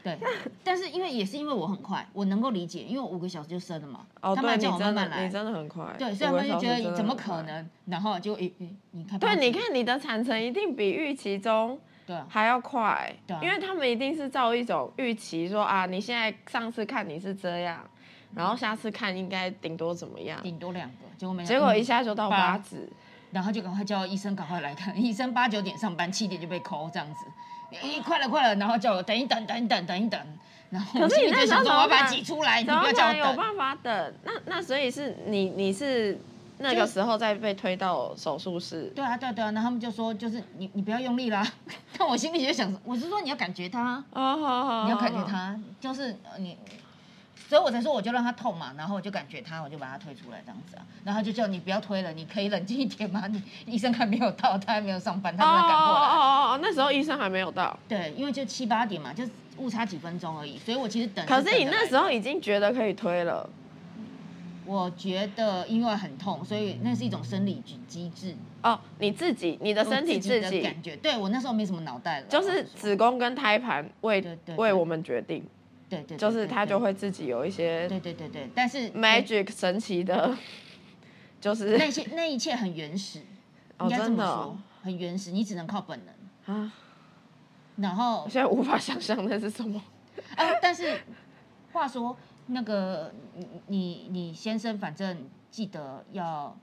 [0.04, 0.18] 对，
[0.62, 4.06] 但是因为也是因为我很快，我能够理解，因为我五个小时就生了嘛。
[4.20, 5.94] 哦，他们叫我慢慢来，你真的很快。
[5.98, 7.66] 对，所以他们就觉得怎么可能？
[7.86, 12.16] 然后就诶诶，你看，对，你看你的产程一定比预期中对。
[12.26, 17.78] 还要快，对，因为他们一定是照一种预期说啊，你现在上次看你是这样，
[18.34, 20.42] 然后下次看应该顶多怎么样？
[20.42, 22.88] 顶多两个，结果没，结果一下就到八指，
[23.30, 27.26] 然后就赶快叫医生赶快来看，医生八九点上班，七点就被扣这样子，
[27.86, 30.18] 咦，快了快了，然后叫我等一等，等一等，等一等。
[30.70, 34.14] 然后可是你那时候我要把它挤出来，你不要叫有办法等。
[34.22, 36.20] 那那所以是你你是
[36.58, 38.92] 那个时候再被推到手术室。
[38.94, 41.46] 对啊对啊对啊，那他们就说就是你你不要用力啦。
[41.98, 46.56] 但我心里就想，我是说你要感觉它，哦好好，你要感觉它，就是你。
[47.48, 53.26] 所以我才说我就让他痛嘛，然后我就感觉它，我就把它推出来这样子啊，然后就叫你不要推了，你可以冷静一点吗？
[53.28, 56.00] 你医生还没有到，他还没有上班，他在赶过来。
[56.00, 57.74] 哦哦哦，那时候医生还没有到。
[57.88, 59.24] 对，因为就七八点嘛，就
[59.56, 61.24] 误差几分钟而已，所以我其实等。
[61.24, 63.48] 可是你那时候已经觉得可以推了。
[64.68, 68.34] 我觉得因为很痛，所以那是一种生理机机制。
[68.62, 74.22] 哦，你自己，你的身体自己感觉，对我那时候没什么脑袋了，就是子宫跟胎盘为
[74.56, 75.42] 为我们决定。
[75.88, 80.36] 对对，就是它就会自己有一些对对对对，但是 magic 神奇的，
[81.40, 83.20] 就是那些那一切很原始，
[83.80, 86.70] 应该这么说，很原始，你只能靠本能啊。
[87.76, 89.80] 然后现在无法想象那是什么
[90.36, 90.44] 啊！
[90.60, 91.00] 但是
[91.72, 92.14] 话说，
[92.48, 96.54] 那个你你你先生，反正记得要，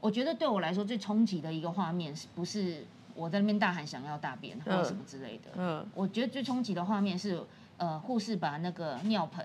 [0.00, 5.50] 我觉得对我来说最冲击的一个画面，是不是我在那边大喊想要大便或者什么之类的？
[5.56, 7.42] 嗯，我觉得最冲击的画面是。
[7.76, 9.44] 呃，护士把那个尿盆、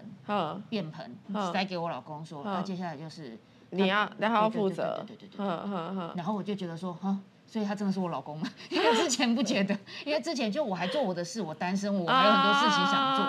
[0.70, 1.12] 便盆
[1.52, 3.36] 塞给我老公，说：“那接下来就是
[3.72, 6.16] 你要，然后负责。”对对对对。
[6.16, 7.18] 然后我就觉得说，哈，
[7.48, 8.48] 所以他真的是我老公了？
[8.70, 13.26] 因为之前不觉得，因为之前就我还做我的事，我单身，我还有很多事情想做。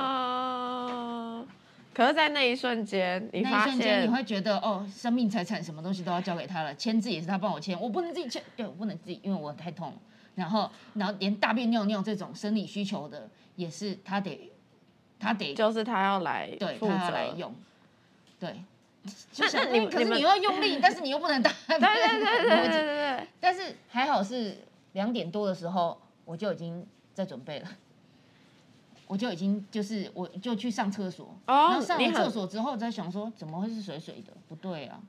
[1.92, 9.92] 可是，在那一瞬间，你那一瞬间你会觉得，哦，生命财产什么东西都要交给他了，签字也是他帮我签，我不能自己签，对我不能自己，因为我太痛。
[10.34, 14.50] 然后，然后连大便尿尿这种生理需求的，也是他得。
[15.18, 17.54] 他得就是他要来，对，他要来用，
[18.38, 18.54] 对。
[19.36, 21.50] 那那你可是你要用力，但是你又不能打。
[21.68, 23.26] 对对对对对对对。
[23.38, 24.56] 但是还好是
[24.92, 27.68] 两点多的时候，我就已经在准备了，
[29.10, 34.32] 我就已经就是我就去上厕所，然后上完厕所之后在想说怎么会是水水的？
[34.48, 35.00] 不对啊。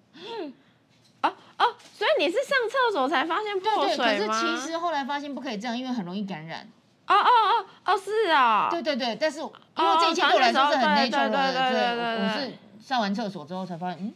[1.22, 6.68] 哦哦，所以你是上厕所才发现破水可是其实后来发现不可以这样，因为很容易感染。
[7.06, 9.52] 哦哦哦哦，是啊，对对对，但是因为
[9.99, 14.12] 这一切对我来说是很 natural 的，对，我是上完厕所之后才发现，嗯，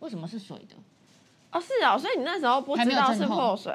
[0.00, 0.76] 为什么是水的？
[1.52, 3.74] 哦，是啊，所以你那时候不知道是破水，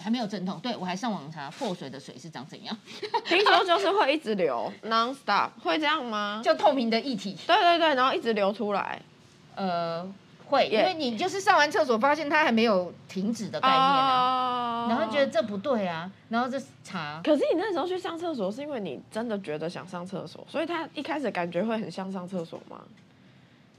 [0.00, 0.58] 还没有阵痛。
[0.60, 2.76] 对我还上网查破水的水是长怎样，
[3.26, 6.40] 听说就是会一直流， non stop，会这样吗？
[6.44, 7.36] 就透明的液体。
[7.46, 9.00] 对对对，然后一直流出来。
[9.54, 10.06] 呃，
[10.46, 17.20] 会，因为你就是上完厕所发现它还没有停止的概念啊，然后觉得这不对啊，然后就查。
[17.24, 22.80] 可是你那时候去上厕所是因为你真的觉得想上厕所，所以它一开始感觉会很像上厕所吗？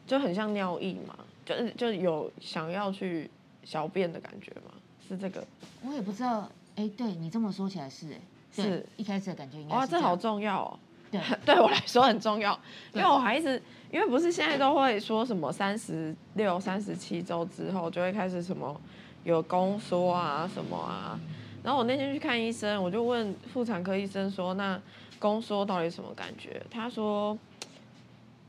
[0.06, 1.16] 就很像尿意嘛，
[1.46, 3.30] 就是就有想要去
[3.64, 4.74] 小便的感觉吗？
[5.10, 5.46] 是这个？
[5.84, 6.50] 我也不知道。
[6.76, 8.20] 哎，对你这么说起来是哎，
[8.52, 9.76] 是一开始的感觉应该。
[9.76, 10.80] 哇，这好重要哦。
[11.12, 12.58] 对， 对我来说很重要，
[12.94, 18.80] 因为我还一直，因为不是现在都会说什么三十六、三十七周之后就会开始什么
[19.24, 21.20] 有宫缩啊什么啊，
[21.64, 24.80] 然后我那天去看医生，我就问妇产科医生说，那
[25.18, 26.62] 宫缩到底什么感觉？
[26.72, 27.38] 他说，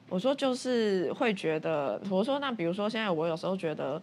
[0.09, 4.01] 我说就是会觉得，我说那比如说现在我有时候觉得，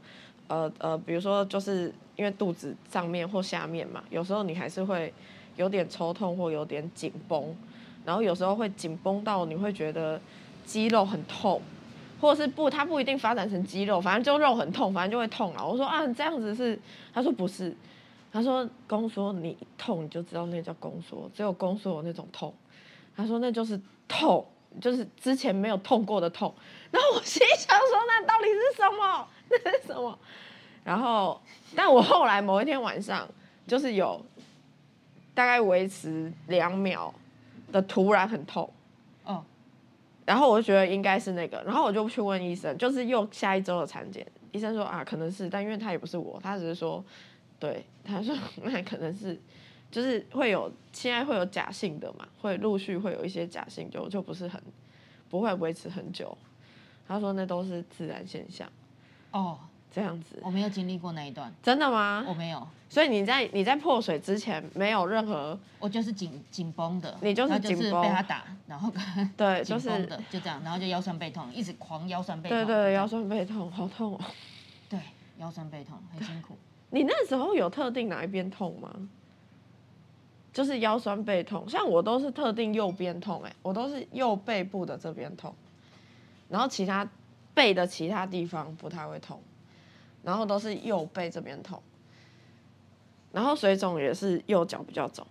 [0.47, 5.13] 呃呃，比如说就是因为肚子上面或下面嘛，有时候你还是会
[5.55, 7.55] 有点抽痛或有点紧绷。
[8.05, 10.17] 然后有时候会紧绷到你会觉得
[10.65, 11.61] 肌肉很痛，
[12.21, 15.65] 或者是不，它不一定发展成肌肉，反正就肉很痛，反正就会痛啊。
[15.65, 16.79] 我说啊，这样子是，
[17.13, 17.75] 他说不是，
[18.31, 22.53] 他说宫缩你痛你就知道那叫宫缩，只有宫缩有那种痛，
[23.13, 23.77] 他说那就是
[24.07, 24.47] 痛，
[24.79, 26.53] 就是之前没有痛过的痛。
[26.91, 29.27] 然后我心想说，那到底是什么？
[29.49, 30.17] 那 是什么？
[30.83, 31.41] 然后，
[31.75, 33.27] 但我后来某一天晚上
[33.65, 34.23] 就是有
[35.33, 37.13] 大概维持两秒。
[37.69, 38.71] 的突然很痛，
[39.25, 39.43] 哦，
[40.25, 47.03] 然后我就觉得应该是那个，然后我就去问医生，就是又下一周的产检，医生说啊可能是，但因为他也不是我，他只是说，
[47.59, 48.33] 对，他说
[48.63, 49.37] 那可能是，
[49.91, 54.63] 就是会有现在会有假性的嘛，会陆续会有一些假性，就就不是很
[55.29, 56.37] 不会维持很久，
[57.05, 58.65] 他说那都是自然现象，
[59.31, 59.57] 哦。
[59.89, 62.23] 这样子，我没有经历过那一段，真的吗？
[62.27, 68.93] 我没有，所以你在你在破水之前没有任何，我就是紧紧绷的，你就是紧绷被他打，然后
[69.35, 74.19] 对， 就是的，就这样，然后就腰酸背痛，一直狂腰酸背痛，对对，腰酸背痛，好痛哦，
[74.87, 74.99] 对，
[75.39, 76.55] 腰酸背痛很辛苦。
[76.91, 78.93] 你那时候有特定哪一边痛吗？
[80.53, 85.55] 就是腰酸背痛，像我都是特定右边痛，哎，我都是右背部的这边痛，
[86.49, 87.07] 然后其他
[87.57, 89.41] 背的其他地方不太会痛。
[90.23, 91.81] 然后都是右背这边痛，
[93.31, 95.25] 然后水肿也是右脚比较肿，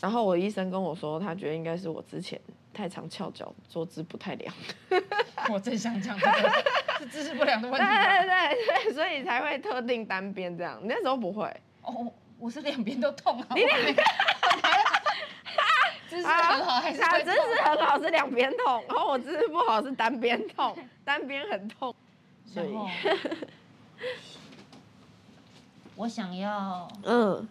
[0.00, 2.40] 然后我医生跟我说，他觉得应该是我之前
[2.74, 4.52] 太常翘脚，坐姿不太良。
[5.52, 6.50] 我正想讲这个，
[6.98, 7.86] 是姿势不良的问题。
[7.86, 10.76] 对对对对，所以才会特定单边这样。
[10.82, 11.44] 你那时候不会？
[11.82, 13.46] 哦，我是两边都痛啊。
[13.54, 13.94] 你两边？
[16.10, 17.00] 姿势很好还是？
[17.00, 21.94] 他姿势很好是两边痛，然后我姿势不好是单边痛，单边很痛。
[22.44, 22.74] 所以，
[25.94, 27.46] 我想要嗯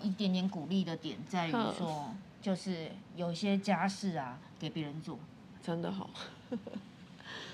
[0.00, 5.18] 一点点鼓励的点在于说，就是有些家事啊给别人做，
[5.60, 6.08] 真的好。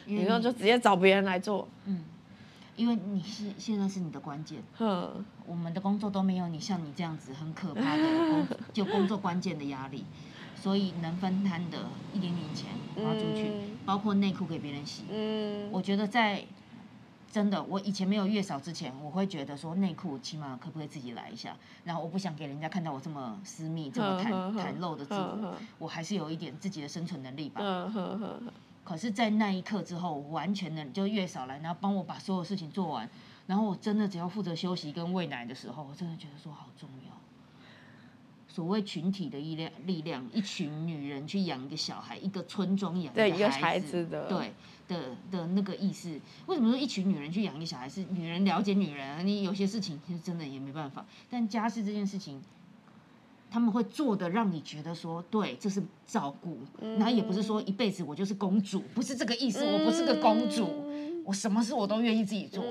[0.04, 2.04] 你说就直接找别人来做，嗯，
[2.78, 10.04] 因为你现现在是你的关键，嗯，我们的工作都没有你像你这样子很可怕的工就工作关键的压力，
[10.54, 13.50] 所以能分摊的一点点钱花出去。
[13.84, 16.44] 包括内裤给别人洗，嗯，我觉得在
[17.32, 27.60] 真的，我以前没有月嫂之前，我会觉得说内裤起码可不可以自己来一下，然后我不想给人家看到我这么私密、这么袒袒露的自我，我还是有一点自己的生存能力吧。
[28.88, 33.06] 可是，在那一刻之后，完全的就月嫂来，然后帮我把所有事情做完，
[33.46, 37.12] 然后我真的只要负责休息跟喂奶的时候，我真的觉得说好重要。
[38.48, 44.54] 所谓群体的力量，力量，一群女人去养一个小孩，一个村庄养一个孩子的，对
[44.88, 46.18] 的的那个意思。
[46.46, 47.86] 为什么说一群女人去养一个小孩？
[47.86, 51.04] 是女人了解女人，你有些事情其实真的也没办法。
[51.28, 52.42] 但家事这件事情，
[53.50, 56.58] 他们会做的让你觉得说，对，这是照顾。
[56.98, 59.64] 然后也不是说一辈子我就是公主，不是这个意思。
[59.64, 60.84] 我不是个公主，
[61.24, 62.64] 我什么事我都愿意自己做。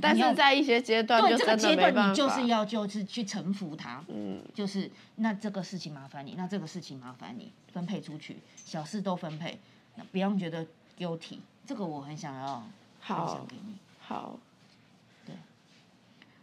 [0.00, 9.58] 但是在一些阶段，对这个阶段，你就是要就是去臣服他，嗯，就是那这个事情麻烦你，那这个事情麻烦你分配出去，小事都分配，
[9.94, 12.64] 那不用觉得丢体，这个我很想要
[13.00, 13.76] 分享给你。
[14.00, 14.36] 好，
[15.24, 15.36] 对，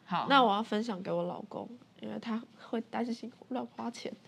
[0.05, 1.67] 好，那我要分享给我老公，
[2.01, 4.11] 因为他会担心乱花钱。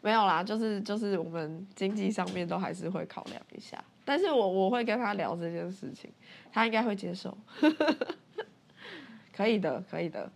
[0.00, 3.82] 没有啦，就是就是我们经济上面都还是会考量一下。
[4.04, 6.12] 但是我我会跟他聊这件事情，
[6.52, 7.36] 他应该会接受，
[9.34, 10.30] 可以的，可以的，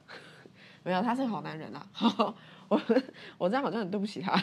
[0.82, 1.86] 没有，他是好男人啊，
[2.68, 2.80] 我
[3.38, 4.34] 我这样好像很对不起他，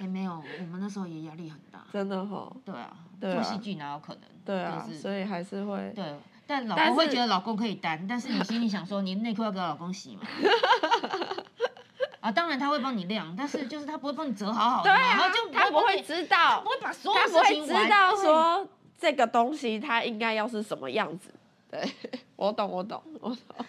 [0.00, 1.86] 也没有，我们那时候也压力很大。
[1.92, 2.50] 真的哈。
[2.64, 4.22] 对啊，对啊做戏剧哪有可能？
[4.44, 5.92] 对啊，就是所以还是会。
[5.94, 6.16] 对，
[6.52, 10.22] 但老但公会觉得老公可以担，但是你心里想说，你内裤要给老公洗嘛？
[12.20, 21.30] 啊，当然他会帮你晾，但是就是他不会帮你折好好的，对啊然后就，他不会知道不，会把所有他事不会知道对说这个东西它应该要是什么样子。
[21.70, 21.90] 对，
[22.36, 23.66] 我懂，我懂，我懂。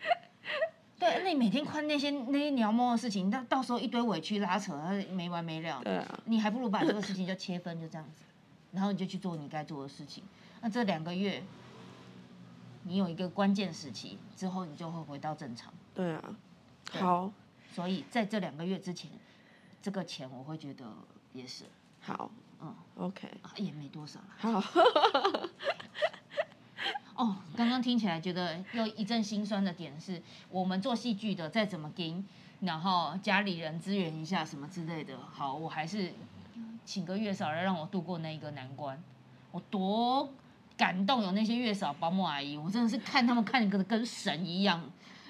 [0.98, 4.72] 对，那你每天看那些那些鸟摸的事情，到到时候一堆委屈拉扯，
[5.12, 5.78] 没完没了。
[5.84, 8.24] 对啊，你还不如把这个事情就切分，就这样子，
[8.72, 10.24] 然后你就去做你该做的事情。
[10.60, 11.40] 那这两个月，
[12.84, 15.72] 你有一个关键时期之后，你就会回到正常。
[15.94, 16.22] 对啊。
[16.90, 17.30] 对好，
[17.70, 19.10] 所以在这两个月之前，
[19.82, 20.86] 这个钱我会觉得
[21.34, 21.64] 也是，
[22.00, 24.26] 好嗯，，OK，啊也没多少啦。
[24.38, 24.62] 好，
[27.14, 32.26] 哦，刚刚听起来觉得又一阵心酸的点是，我们做戏剧的再怎么盯，
[32.60, 36.14] 然后家里人支援一下什么之类的，好，我还是
[36.86, 38.98] 请个月嫂来让我度过那一个难关。
[39.52, 40.32] 我多
[40.78, 44.82] 感动，有那些月嫂、保姆阿姨，我真的是看他们看跟跟神一样。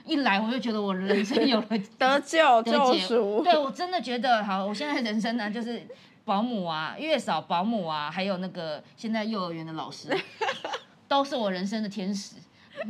[0.05, 1.67] 一来我就觉得我人生有了
[1.99, 3.43] 得救得救赎。
[3.43, 5.87] 对我真的觉得好，我现在人生呢就是
[6.25, 10.17] 保姆啊、月嫂、保姆啊，还有那个现在幼儿园的老师，
[11.09, 12.37] 都是我人生的天使。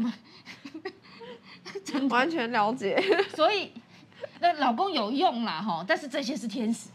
[2.09, 3.03] 完全了解。
[3.35, 3.73] 所以
[4.41, 6.89] 那老公有用啦哈，但是这些是天使，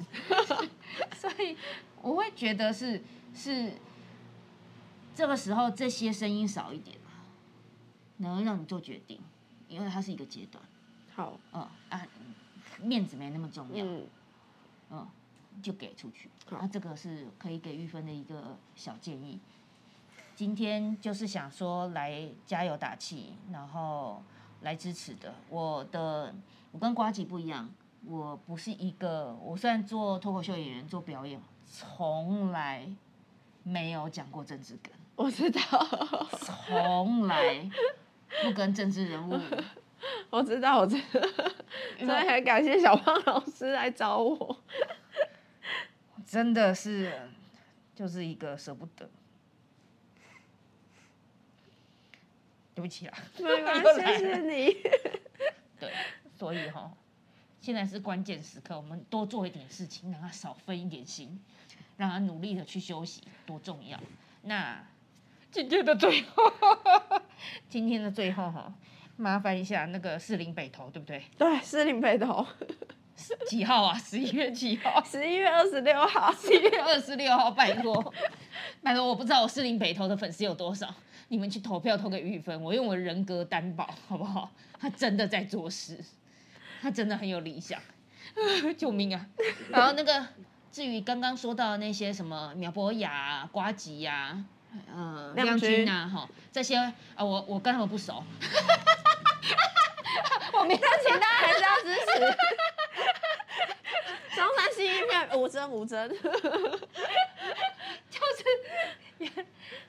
[1.16, 1.56] 所以
[2.02, 3.02] 我会觉得是
[3.36, 3.72] 是
[5.16, 7.22] 这个时候这些声音少一点啊，
[8.18, 9.20] 能让你做决定，
[9.68, 10.64] 因为它是一个阶段，
[11.16, 12.08] 好，嗯啊，
[12.82, 14.08] 面子没那么重要，嗯，
[14.90, 15.08] 嗯，
[15.62, 16.30] 就给出去。
[16.50, 16.58] 好。
[16.62, 19.40] 那这个是可以给玉芬的一个小建议。
[20.36, 24.24] 今天就是想说来加油打气，然后
[24.62, 25.36] 来支持的。
[25.48, 26.34] 我的
[26.72, 27.70] 我跟瓜吉不一样，
[28.04, 32.92] 我不是一个，我虽然做脱口秀演员做表演，从来
[33.62, 37.70] 没有讲过政治梗，我知道，从来
[38.42, 39.40] 不跟政治人物。
[40.30, 41.22] 我知道，我知道。
[41.98, 44.64] 真的很感谢小胖老师来找我。
[46.26, 47.12] 真的是
[47.96, 49.10] 就是一个舍不得。
[52.76, 54.74] 对不起啦，没关系， 又来了谢谢你。
[55.80, 55.94] 对，
[56.36, 56.92] 所以哈，
[57.62, 61.40] 现在是关键时刻，我们多做一点事情，让他少分一点心，
[61.98, 64.00] 让他努力的去休息，多重要。
[64.42, 64.84] 那
[65.54, 66.52] 今天的最后，
[67.70, 68.74] 今天的最后哈，
[69.16, 71.24] 麻烦一下那个士林北投，对不对？
[71.38, 72.44] 对，士林北投，
[73.48, 73.96] 几号啊？
[73.96, 75.00] 十一月几号？
[75.04, 76.34] 十一月二十六号。
[76.34, 78.14] 十一月二十六号，拜托，
[78.82, 80.92] 拜托，我不知道我士林北投的粉丝有多少，
[81.28, 84.50] 你们去投票投给玉芬，我用我的人格担保，好不好？
[84.80, 86.04] 他真的在做事，
[86.82, 87.80] 他真的很有理想，
[88.76, 89.28] 救命啊！
[89.70, 90.28] 然后那个，
[90.72, 94.44] 至于刚刚说到的那些什么苗博雅、啊、瓜吉呀、
[94.94, 98.24] 呃亮亮君君啊，哈，这些啊、我我跟他们不熟，
[100.54, 102.04] 我没有请大家还是要支持。
[104.36, 106.10] 中山新一片无针无针，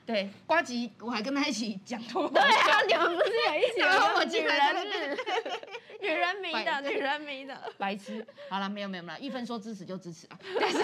[0.05, 5.17] 对瓜吉，我还跟他一起讲脱口对秀啊，你们不是也一起有然后个女我进来人日，
[5.99, 7.59] 女人迷的，女人迷的。
[7.79, 8.23] 白痴。
[8.49, 10.37] 好了，没有没有没有，玉芬说支持就支持啊。
[10.59, 10.77] 但是，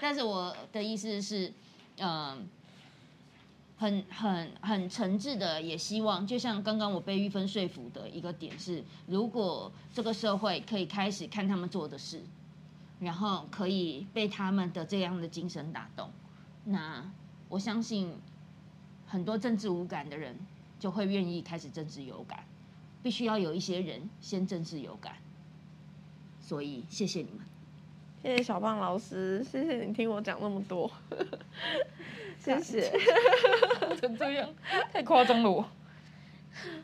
[0.00, 1.52] 但是我的意思是，
[2.00, 2.48] 嗯、
[3.78, 12.20] 很很很诚挚的，也希望，就像刚刚我被玉芬说服的一个点是，如果这个社会可以开始看他们做的事，
[12.98, 16.10] 然后可以被他们的这样的精神打动，
[16.64, 17.08] 那
[17.48, 18.12] 我相信
[19.06, 20.36] 很多政治无感的人
[20.80, 22.44] 就会愿意开始政治有感。
[23.00, 25.14] 必须要有一些人先政治有感，
[26.40, 27.46] 所以谢谢你们。
[28.20, 30.90] 谢谢小胖老师，谢谢你听我讲那么多，
[32.60, 32.92] 谢谢。
[34.00, 34.48] 成这样，
[34.92, 35.64] 太夸张了我。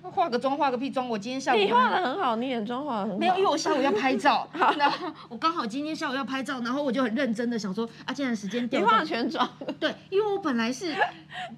[0.03, 3.19] 化个妆，化个屁妆，我今天下午你画的很好，你眼妆化的很好。
[3.19, 4.49] 没有，因为我下午要拍照，
[4.79, 9.49] 然后我刚好今天下午要拍照，然后我就很认真的想说，啊，既然时间你调动，画全妆，
[9.81, 10.95] 对，因为我本来是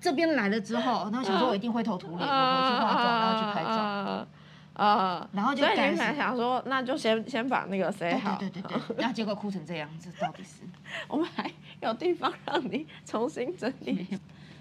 [0.01, 4.27] 这边来了之后，然后想说我一定灰头土脸，我回去化妆，然后去拍照。
[4.77, 10.62] 啊啊，然后就所以你本来想说，那就先先把那个塞好，对对对对，然后 结果哭成这样，这到底是？
[11.09, 11.51] 我们还
[11.81, 14.07] 有地方让你重新整理。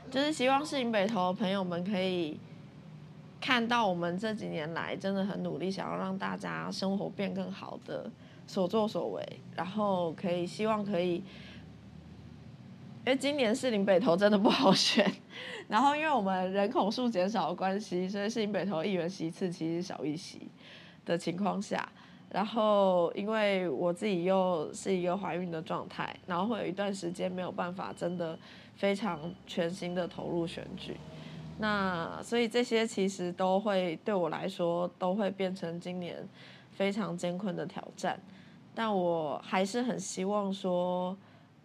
[0.10, 2.40] 就是希望市营北投的朋友们可以
[3.42, 8.10] 看到我们这几年来真的很努力，想要让大家生活变更好的
[8.48, 11.22] 所作所为，然后可以希望可以，
[13.06, 15.06] 因为今年士林北投真的不好选，
[15.68, 20.50] 然后因为我们人口数减少的关系，所以士林北投议员席次其实少一席
[21.06, 21.88] 的情况下，
[22.32, 28.36] 然后因为我自己又是一个怀孕的状态，然后会有一段时间没有办法真的
[28.76, 30.98] 非常全心的投入选举。
[31.60, 36.28] 那所以这些其实都会对我来说都会变成今年
[36.72, 38.20] 非常艰困的挑战，
[38.74, 41.16] 但我还是很希望说，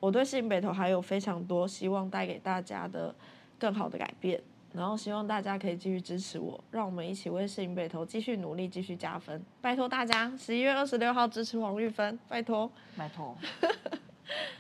[0.01, 3.15] 我对新北投还有非常多希望带给大家的
[3.59, 4.41] 更好的改变，
[4.73, 13.37] 然后希望大家可以继续支持我，让我们一起为新北投继续努力，继续加分，拜托大家十一月二十六号支持王玉芬，拜托，拜托。